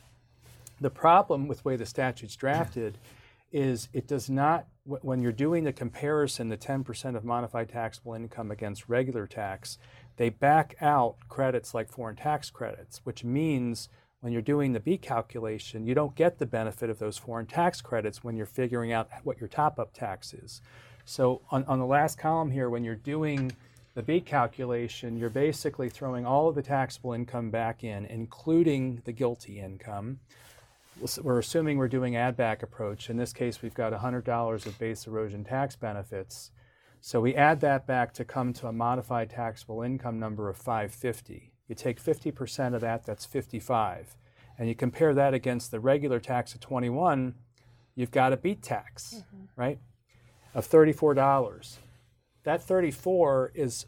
The 0.82 0.90
problem 0.90 1.48
with 1.48 1.64
the 1.64 1.70
way 1.70 1.76
the 1.76 1.86
statute's 1.86 2.36
drafted 2.36 2.98
is 3.52 3.90
it 3.94 4.08
does 4.08 4.30
not, 4.30 4.68
when 4.86 5.22
you're 5.22 5.32
doing 5.32 5.64
the 5.64 5.74
comparison, 5.74 6.50
the 6.50 6.58
10% 6.58 7.16
of 7.16 7.24
modified 7.24 7.70
taxable 7.70 8.14
income 8.14 8.52
against 8.52 8.90
regular 8.90 9.28
tax, 9.28 9.78
they 10.18 10.30
back 10.30 10.76
out 10.82 11.16
credits 11.28 11.74
like 11.74 11.90
foreign 11.90 12.16
tax 12.16 12.50
credits, 12.50 13.02
which 13.04 13.24
means 13.24 13.90
when 14.22 14.34
you're 14.34 14.42
doing 14.42 14.74
the 14.74 14.80
b 14.80 14.98
calculation, 14.98 15.86
you 15.86 15.96
don't 15.96 16.16
get 16.16 16.40
the 16.40 16.46
benefit 16.46 16.90
of 16.90 17.00
those 17.00 17.18
foreign 17.18 17.46
tax 17.46 17.82
credits 17.82 18.24
when 18.24 18.36
you're 18.36 18.46
figuring 18.46 18.92
out 18.92 19.10
what 19.24 19.40
your 19.40 19.48
top 19.48 19.80
up 19.80 19.94
tax 19.94 20.34
is. 20.34 20.62
So 21.06 21.42
on, 21.52 21.64
on 21.66 21.80
the 21.80 21.86
last 21.86 22.18
column 22.18 22.52
here, 22.52 22.70
when 22.70 22.84
you're 22.84 22.96
doing 22.96 23.52
the 23.96 24.04
b 24.04 24.20
calculation, 24.20 25.18
you're 25.18 25.30
basically 25.30 25.90
throwing 25.90 26.26
all 26.26 26.50
of 26.50 26.56
the 26.56 26.62
taxable 26.62 27.14
income 27.14 27.50
back 27.50 27.84
in, 27.84 28.06
including 28.06 29.02
the 29.06 29.14
GILTI 29.14 29.58
income. 29.64 30.20
We're 31.22 31.40
assuming 31.40 31.78
we're 31.78 31.88
doing 31.88 32.16
add 32.16 32.36
back 32.36 32.64
approach. 32.64 33.10
In 33.10 33.18
this 33.18 33.34
case, 33.34 33.62
we've 33.62 33.74
got 33.74 33.94
$100 33.94 34.66
of 34.66 34.80
base 34.80 35.08
erosion 35.08 35.44
tax 35.44 35.76
benefits. 35.76 36.52
So 37.02 37.22
we 37.22 37.36
add 37.36 37.62
that 37.62 37.88
back 37.88 38.14
to 38.16 38.26
come 38.26 38.52
to 38.54 38.68
a 38.68 38.74
modified 38.74 39.30
taxable 39.30 39.82
income 39.82 40.20
number 40.20 40.50
of 40.50 40.58
550. 40.58 41.54
You 41.68 41.76
take 41.76 42.04
50% 42.04 42.76
of 42.76 42.82
that, 42.82 43.06
that's 43.06 43.26
55. 43.26 44.18
And 44.58 44.68
you 44.68 44.76
compare 44.76 45.14
that 45.14 45.34
against 45.34 45.72
the 45.72 45.80
regular 45.80 46.20
tax 46.20 46.54
of 46.54 46.60
21, 46.60 47.36
you've 47.96 48.12
got 48.12 48.34
a 48.34 48.38
BEAT 48.38 48.62
tax, 48.62 49.24
mm-hmm. 49.24 49.46
right? 49.56 49.80
Of 50.54 50.70
$34 50.70 51.78
that 52.44 52.64
34 52.64 53.52
is 53.54 53.86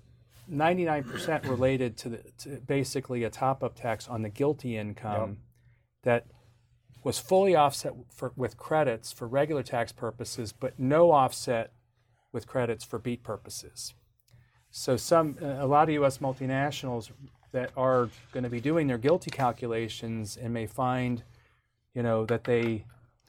99% 0.52 1.50
related 1.50 1.98
to, 1.98 2.10
the, 2.10 2.24
to 2.40 2.50
basically 2.68 3.24
a 3.24 3.30
top-up 3.30 3.76
tax 3.76 4.08
on 4.08 4.22
the 4.22 4.30
GILTI 4.30 4.76
income 4.76 5.30
yep. 5.30 5.38
that 6.04 6.26
was 7.04 7.20
fully 7.20 7.56
offset 7.56 7.94
for, 8.10 8.32
with 8.36 8.58
credits 8.58 9.12
for 9.12 9.28
regular 9.28 9.64
tax 9.64 9.92
purposes, 9.92 10.52
but 10.52 10.80
no 10.80 11.12
offset 11.12 11.72
with 12.32 12.48
credits 12.48 12.84
for 12.84 13.00
BEAT 13.00 13.24
purposes. 13.24 13.94
So 14.70 14.96
some 14.96 15.38
a 15.42 15.66
lot 15.66 15.84
of 15.84 15.94
U.S. 15.96 16.20
multinationals 16.20 17.10
that 17.52 17.72
are 17.76 18.10
going 18.32 18.44
to 18.44 18.50
be 18.50 18.62
doing 18.62 18.88
their 18.88 18.98
GILTI 18.98 19.32
calculations 19.32 20.38
and 20.38 20.54
may 20.54 20.66
find, 20.66 21.24
you 21.94 22.04
know, 22.04 22.26
that 22.26 22.46
they 22.46 22.86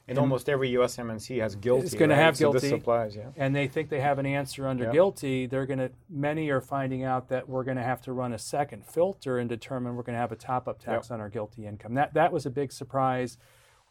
and 0.08 0.18
almost 0.18 0.48
every 0.48 0.68
U.S. 0.70 0.96
MNC 0.96 1.40
has 1.40 1.56
GILTI. 1.56 1.84
It's 1.84 1.94
going 1.94 2.10
right? 2.10 2.16
to 2.16 2.22
have 2.22 2.36
so 2.36 2.52
GILTI. 2.52 2.60
this 2.60 2.72
applies, 2.72 3.16
yeah. 3.16 3.28
And 3.36 3.54
they 3.54 3.68
think 3.68 3.88
they 3.88 4.00
have 4.00 4.18
an 4.18 4.26
answer 4.26 4.66
under 4.66 4.84
yep. 4.84 4.94
GILTI. 4.94 5.48
They're 5.48 5.66
going 5.66 5.78
to. 5.78 5.90
Many 6.10 6.50
are 6.50 6.60
finding 6.60 7.04
out 7.04 7.28
that 7.28 7.48
we're 7.48 7.64
going 7.64 7.76
to 7.76 7.82
have 7.82 8.02
to 8.02 8.12
run 8.12 8.32
a 8.32 8.38
second 8.38 8.84
filter 8.84 9.38
and 9.38 9.48
determine 9.48 9.96
we're 9.96 10.02
going 10.02 10.14
to 10.14 10.20
have 10.20 10.32
a 10.32 10.36
top-up 10.36 10.80
tax 10.80 11.08
yep. 11.08 11.14
on 11.14 11.20
our 11.20 11.30
GILTI 11.30 11.66
income. 11.66 11.94
That 11.94 12.14
that 12.14 12.32
was 12.32 12.46
a 12.46 12.50
big 12.50 12.72
surprise. 12.72 13.38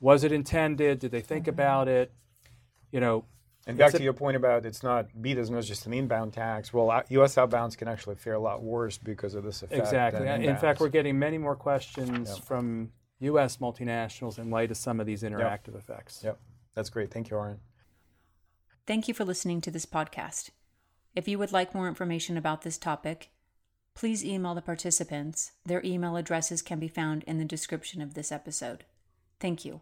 Was 0.02 0.26
it 0.26 0.34
intended? 0.34 1.00
Did 1.00 1.12
they 1.12 1.22
think 1.22 1.48
about 1.48 1.88
it? 1.88 2.12
You 2.92 3.00
know. 3.00 3.26
And 3.68 3.78
back 3.78 3.92
to 3.92 4.02
your 4.02 4.14
point 4.14 4.36
about 4.36 4.66
it's 4.66 4.82
not 4.82 5.06
BEAT 5.22 5.38
is 5.38 5.52
not 5.52 5.64
just 5.64 5.86
an 5.86 5.94
inbound 5.94 6.34
tax. 6.34 6.74
Well, 6.74 6.90
uh, 6.90 7.04
U.S. 7.10 7.36
outbounds 7.36 7.78
can 7.78 7.88
actually 7.88 8.16
fare 8.16 8.34
a 8.34 8.40
lot 8.40 8.64
worse 8.64 8.98
because 8.98 9.36
of 9.36 9.44
this 9.44 9.62
effect. 9.62 9.80
Exactly. 9.80 10.28
In 10.28 10.58
fact, 10.58 10.80
we're 10.80 10.90
getting 10.90 11.20
many 11.20 11.38
more 11.38 11.56
questions 11.56 12.32
yep. 12.34 12.44
from 12.44 12.92
U.S. 13.20 13.58
multinationals 13.58 14.40
in 14.40 14.50
light 14.50 14.72
of 14.72 14.78
some 14.78 15.00
of 15.00 15.06
these 15.06 15.22
interactive 15.22 15.78
effects. 15.78 16.22
Yep. 16.24 16.40
That's 16.74 16.90
great. 16.90 17.12
Thank 17.12 17.30
you, 17.30 17.38
Oren. 17.38 17.60
Thank 18.88 19.08
you 19.08 19.14
for 19.14 19.26
listening 19.26 19.62
to 19.62 19.72
this 19.72 19.86
podcast. 19.86 20.50
If 21.16 21.28
you 21.28 21.38
would 21.38 21.52
like 21.52 21.76
more 21.76 21.88
information 21.88 22.38
about 22.38 22.64
this 22.64 22.80
topic, 22.80 23.30
please 23.94 24.26
email 24.26 24.56
the 24.56 24.62
participants. 24.62 25.52
Their 25.66 25.84
email 25.86 26.16
addresses 26.16 26.62
can 26.64 26.80
be 26.80 26.88
found 26.88 27.24
in 27.24 27.38
the 27.38 27.46
description 27.46 28.02
of 28.02 28.16
this 28.16 28.32
episode. 28.32 28.86
Thank 29.40 29.66
you. 29.66 29.82